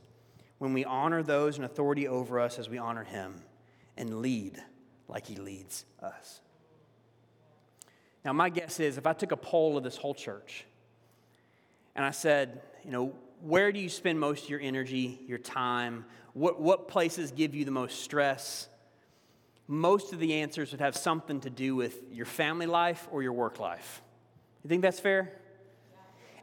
when 0.59 0.73
we 0.73 0.85
honor 0.85 1.23
those 1.23 1.57
in 1.57 1.63
authority 1.63 2.07
over 2.07 2.39
us 2.39 2.59
as 2.59 2.69
we 2.69 2.77
honor 2.77 3.03
him 3.03 3.41
and 3.97 4.21
lead 4.21 4.61
like 5.07 5.25
he 5.25 5.35
leads 5.35 5.85
us. 6.01 6.39
Now, 8.23 8.31
my 8.31 8.49
guess 8.49 8.79
is 8.79 8.97
if 8.97 9.05
I 9.05 9.13
took 9.13 9.31
a 9.31 9.37
poll 9.37 9.75
of 9.75 9.83
this 9.83 9.97
whole 9.97 10.13
church 10.13 10.65
and 11.95 12.05
I 12.05 12.11
said, 12.11 12.61
you 12.85 12.91
know, 12.91 13.13
where 13.41 13.71
do 13.71 13.79
you 13.79 13.89
spend 13.89 14.19
most 14.19 14.45
of 14.45 14.49
your 14.49 14.61
energy, 14.61 15.19
your 15.27 15.37
time? 15.37 16.05
What, 16.33 16.61
what 16.61 16.87
places 16.87 17.31
give 17.31 17.53
you 17.53 17.65
the 17.65 17.71
most 17.71 18.01
stress? 18.01 18.69
Most 19.67 20.13
of 20.13 20.19
the 20.19 20.35
answers 20.35 20.71
would 20.71 20.79
have 20.79 20.95
something 20.95 21.41
to 21.41 21.49
do 21.49 21.75
with 21.75 21.97
your 22.11 22.25
family 22.25 22.65
life 22.65 23.07
or 23.11 23.21
your 23.21 23.33
work 23.33 23.59
life. 23.59 24.01
You 24.63 24.69
think 24.69 24.81
that's 24.81 24.99
fair? 24.99 25.33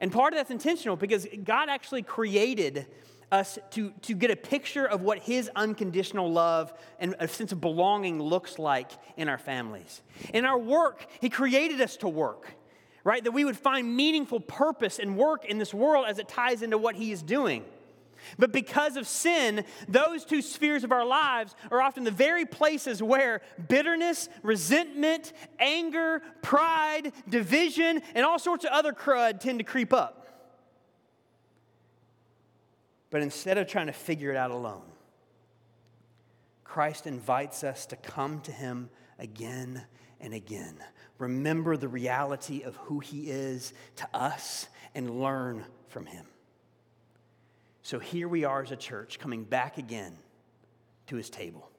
And 0.01 0.11
part 0.11 0.33
of 0.33 0.39
that's 0.39 0.51
intentional 0.51 0.97
because 0.97 1.27
God 1.45 1.69
actually 1.69 2.03
created 2.03 2.87
us 3.31 3.59
to, 3.71 3.93
to 4.03 4.15
get 4.15 4.31
a 4.31 4.37
picture 4.37 4.87
of 4.87 5.03
what 5.03 5.19
his 5.19 5.51
unconditional 5.55 6.33
love 6.33 6.73
and 6.99 7.15
a 7.19 7.29
sense 7.29 7.53
of 7.53 7.61
belonging 7.61 8.21
looks 8.21 8.59
like 8.59 8.91
in 9.17 9.29
our 9.29 9.39
families. 9.39 10.03
In 10.35 10.45
our 10.45 10.59
work, 10.59 11.07
he 11.21 11.29
created 11.29 11.81
us 11.81 11.97
to 11.99 12.09
work, 12.09 12.49
right? 13.05 13.23
That 13.23 13.33
we 13.33 13.45
would 13.45 13.57
find 13.57 13.97
meaningful 13.97 14.41
purpose 14.41 14.99
and 14.99 15.17
work 15.17 15.45
in 15.45 15.59
this 15.59 15.73
world 15.73 16.07
as 16.09 16.19
it 16.19 16.29
ties 16.29 16.63
into 16.63 16.79
what 16.79 16.97
he 16.97 17.13
is 17.13 17.23
doing. 17.23 17.65
But 18.39 18.53
because 18.53 18.97
of 18.97 19.07
sin, 19.07 19.65
those 19.89 20.25
two 20.25 20.43
spheres 20.43 20.85
of 20.85 20.93
our 20.93 21.05
lives 21.05 21.55
are 21.71 21.81
often 21.81 22.05
the 22.05 22.11
very 22.11 22.45
places 22.45 23.03
where 23.03 23.43
bitterness, 23.69 24.29
resentment, 24.43 25.33
anger, 25.59 26.23
pride, 26.43 27.13
division, 27.29 28.03
and 28.15 28.25
all 28.25 28.39
sorts 28.39 28.65
of 28.65 28.71
other 28.71 28.93
crud 28.93 29.41
tend 29.41 29.59
to 29.59 29.65
creep 29.65 29.93
up. 29.93 30.17
But 33.11 33.23
instead 33.23 33.59
of 33.59 33.67
trying 33.67 33.87
to 33.87 33.93
figure 33.93 34.31
it 34.31 34.37
out 34.37 34.51
alone, 34.51 34.83
Christ 36.65 37.07
invites 37.09 37.65
us 37.65 37.87
to 37.87 37.97
come 37.97 38.41
to 38.43 38.53
Him 38.53 38.91
again 39.19 39.85
and 40.21 40.33
again. 40.33 40.77
Remember 41.19 41.77
the 41.77 41.89
reality 41.89 42.63
of 42.63 42.77
who 42.77 43.01
He 43.01 43.31
is 43.31 43.75
to 43.97 44.09
us 44.15 44.69
and 44.95 45.21
learn 45.21 45.65
from 45.89 46.07
Him. 46.07 46.25
So 47.83 47.99
here 47.99 48.29
we 48.29 48.45
are 48.45 48.63
as 48.63 48.71
a 48.71 48.77
church 48.77 49.19
coming 49.19 49.45
back 49.45 49.79
again 49.79 50.17
to 51.07 51.17
his 51.17 51.31
table. 51.31 51.71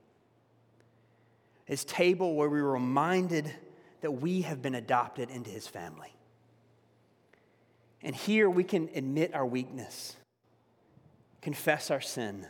His 1.66 1.86
table 1.86 2.36
where 2.36 2.50
we 2.50 2.62
were 2.62 2.74
reminded 2.74 3.54
that 4.02 4.12
we 4.12 4.42
have 4.42 4.62
been 4.62 4.76
adopted 4.76 5.30
into 5.30 5.50
his 5.52 5.68
family. 5.68 6.14
And 8.02 8.16
here 8.16 8.50
we 8.50 8.64
can 8.64 8.90
admit 8.96 9.36
our 9.36 9.46
weakness, 9.46 10.16
confess 11.42 11.92
our 11.92 12.02
sin, 12.02 12.48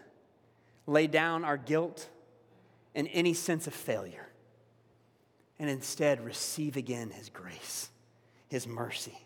lay 0.87 1.07
down 1.07 1.43
our 1.43 1.57
guilt 1.57 2.09
and 2.95 3.09
any 3.11 3.33
sense 3.33 3.67
of 3.67 3.73
failure, 3.73 4.27
and 5.59 5.69
instead 5.69 6.23
receive 6.23 6.77
again 6.77 7.11
his 7.11 7.29
grace, 7.29 7.89
his 8.47 8.65
mercy 8.65 9.17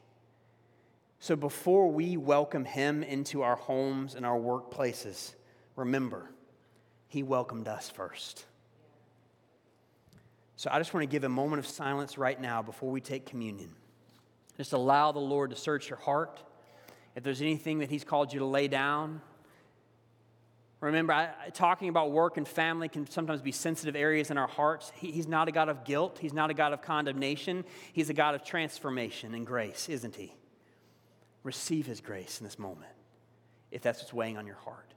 so 1.25 1.35
before 1.35 1.91
we 1.91 2.17
welcome 2.17 2.65
him 2.65 3.01
into 3.01 3.41
our 3.41 3.55
homes 3.55 4.13
and 4.13 4.27
our 4.27 4.37
workplaces, 4.37 5.33
remember, 5.75 6.29
he 7.07 7.23
welcomed 7.23 7.67
us 7.67 7.89
first. 7.89 8.45
So 10.55 10.69
I 10.71 10.77
just 10.77 10.93
want 10.93 11.01
to 11.01 11.07
give 11.07 11.23
a 11.23 11.29
moment 11.29 11.61
of 11.61 11.65
silence 11.65 12.19
right 12.19 12.39
now 12.39 12.61
before 12.61 12.91
we 12.91 13.01
take 13.01 13.25
communion. 13.25 13.71
Just 14.55 14.73
allow 14.73 15.11
the 15.11 15.17
Lord 15.17 15.49
to 15.49 15.55
search 15.55 15.89
your 15.89 15.97
heart. 15.97 16.43
If 17.15 17.23
there's 17.23 17.41
anything 17.41 17.79
that 17.79 17.89
he's 17.89 18.03
called 18.03 18.31
you 18.31 18.37
to 18.41 18.45
lay 18.45 18.67
down, 18.67 19.19
Remember, 20.79 21.13
I, 21.13 21.31
talking 21.55 21.89
about 21.89 22.11
work 22.11 22.37
and 22.37 22.47
family 22.47 22.87
can 22.87 23.09
sometimes 23.09 23.41
be 23.41 23.51
sensitive 23.51 23.95
areas 23.95 24.29
in 24.29 24.37
our 24.37 24.45
hearts. 24.45 24.91
He, 24.93 25.09
he's 25.09 25.27
not 25.27 25.47
a 25.47 25.51
God 25.51 25.69
of 25.69 25.85
guilt. 25.85 26.19
He's 26.21 26.33
not 26.33 26.51
a 26.51 26.53
God 26.53 26.71
of 26.73 26.83
condemnation. 26.83 27.65
He's 27.93 28.11
a 28.11 28.13
God 28.13 28.35
of 28.35 28.43
transformation 28.43 29.33
and 29.33 29.47
grace, 29.47 29.89
isn't 29.89 30.15
he? 30.15 30.35
Receive 31.45 31.85
His 31.85 32.01
grace 32.01 32.41
in 32.41 32.45
this 32.45 32.59
moment, 32.59 32.91
if 33.71 33.81
that's 33.81 33.99
what's 33.99 34.13
weighing 34.13 34.37
on 34.37 34.45
your 34.45 34.57
heart. 34.57 34.93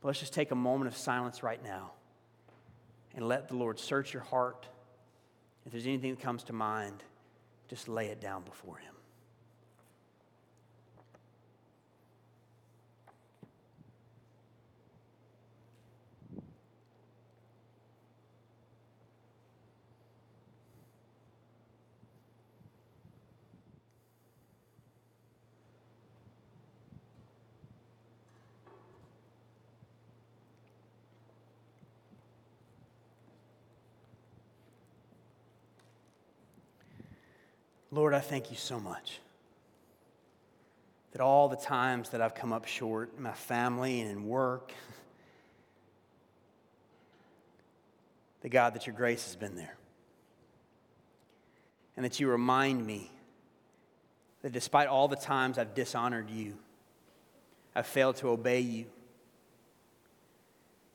But 0.00 0.08
let's 0.08 0.20
just 0.20 0.32
take 0.32 0.50
a 0.50 0.56
moment 0.56 0.88
of 0.88 0.96
silence 0.96 1.42
right 1.42 1.62
now 1.62 1.92
and 3.14 3.28
let 3.28 3.48
the 3.48 3.56
Lord 3.56 3.78
search 3.78 4.14
your 4.14 4.22
heart. 4.22 4.66
If 5.66 5.72
there's 5.72 5.86
anything 5.86 6.10
that 6.14 6.20
comes 6.22 6.44
to 6.44 6.52
mind, 6.52 7.02
just 7.68 7.88
lay 7.88 8.06
it 8.06 8.20
down 8.20 8.42
before 8.44 8.76
Him. 8.76 8.94
Lord, 37.94 38.14
I 38.14 38.20
thank 38.20 38.50
you 38.50 38.56
so 38.56 38.80
much 38.80 39.20
that 41.12 41.20
all 41.20 41.50
the 41.50 41.56
times 41.56 42.08
that 42.08 42.22
I've 42.22 42.34
come 42.34 42.50
up 42.50 42.66
short 42.66 43.10
in 43.18 43.22
my 43.22 43.34
family 43.34 44.00
and 44.00 44.10
in 44.10 44.26
work, 44.26 44.72
the 48.40 48.48
God, 48.48 48.72
that 48.72 48.86
your 48.86 48.96
grace 48.96 49.26
has 49.26 49.36
been 49.36 49.56
there. 49.56 49.76
And 51.94 52.06
that 52.06 52.18
you 52.18 52.28
remind 52.28 52.86
me 52.86 53.10
that 54.40 54.52
despite 54.52 54.88
all 54.88 55.06
the 55.06 55.14
times 55.14 55.58
I've 55.58 55.74
dishonored 55.74 56.30
you, 56.30 56.56
I've 57.76 57.86
failed 57.86 58.16
to 58.16 58.30
obey 58.30 58.60
you, 58.60 58.86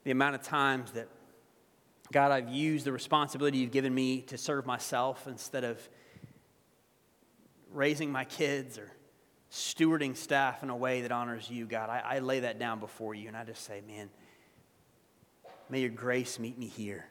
the 0.04 0.10
amount 0.10 0.34
of 0.34 0.42
times 0.42 0.94
that, 0.94 1.08
God, 2.12 2.32
I've 2.32 2.50
used 2.50 2.86
the 2.86 2.92
responsibility 2.92 3.60
you've 3.60 3.72
given 3.72 3.94
me 3.94 4.22
to 4.24 4.38
serve 4.38 4.66
myself 4.66 5.28
instead 5.28 5.64
of 5.64 5.88
raising 7.72 8.12
my 8.12 8.26
kids 8.26 8.78
or 8.78 8.92
stewarding 9.52 10.16
staff 10.16 10.64
in 10.64 10.70
a 10.70 10.76
way 10.76 11.02
that 11.02 11.12
honors 11.12 11.50
you, 11.50 11.66
God, 11.66 11.90
I, 11.90 12.02
I 12.06 12.20
lay 12.20 12.42
that 12.42 12.60
down 12.60 12.80
before 12.80 13.16
you 13.16 13.28
and 13.28 13.38
I 13.38 13.44
just 13.44 13.64
say, 13.64 13.82
man, 13.88 14.10
may 15.70 15.82
your 15.82 15.90
grace 15.90 16.40
meet 16.40 16.58
me 16.58 16.68
here 16.68 17.06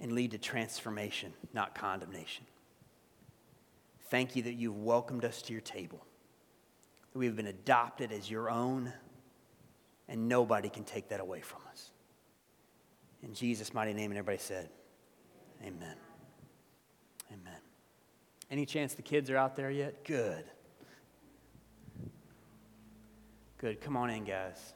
and 0.00 0.12
lead 0.12 0.32
to 0.32 0.38
transformation, 0.38 1.32
not 1.52 1.74
condemnation. 1.74 2.44
Thank 4.08 4.36
you 4.36 4.42
that 4.42 4.54
you've 4.54 4.76
welcomed 4.76 5.24
us 5.24 5.42
to 5.42 5.52
your 5.52 5.62
table, 5.62 6.04
that 7.12 7.18
we 7.18 7.26
have 7.26 7.36
been 7.36 7.46
adopted 7.46 8.12
as 8.12 8.30
your 8.30 8.50
own, 8.50 8.92
and 10.08 10.28
nobody 10.28 10.68
can 10.68 10.84
take 10.84 11.08
that 11.08 11.20
away 11.20 11.40
from 11.40 11.60
us. 11.70 11.90
In 13.22 13.34
Jesus' 13.34 13.74
mighty 13.74 13.94
name, 13.94 14.10
and 14.12 14.18
everybody 14.18 14.38
said. 14.38 14.68
Amen. 15.64 16.05
Any 18.50 18.64
chance 18.64 18.94
the 18.94 19.02
kids 19.02 19.30
are 19.30 19.36
out 19.36 19.56
there 19.56 19.70
yet? 19.70 20.04
Good. 20.04 20.44
Good. 23.58 23.80
Come 23.80 23.96
on 23.96 24.10
in, 24.10 24.24
guys. 24.24 24.74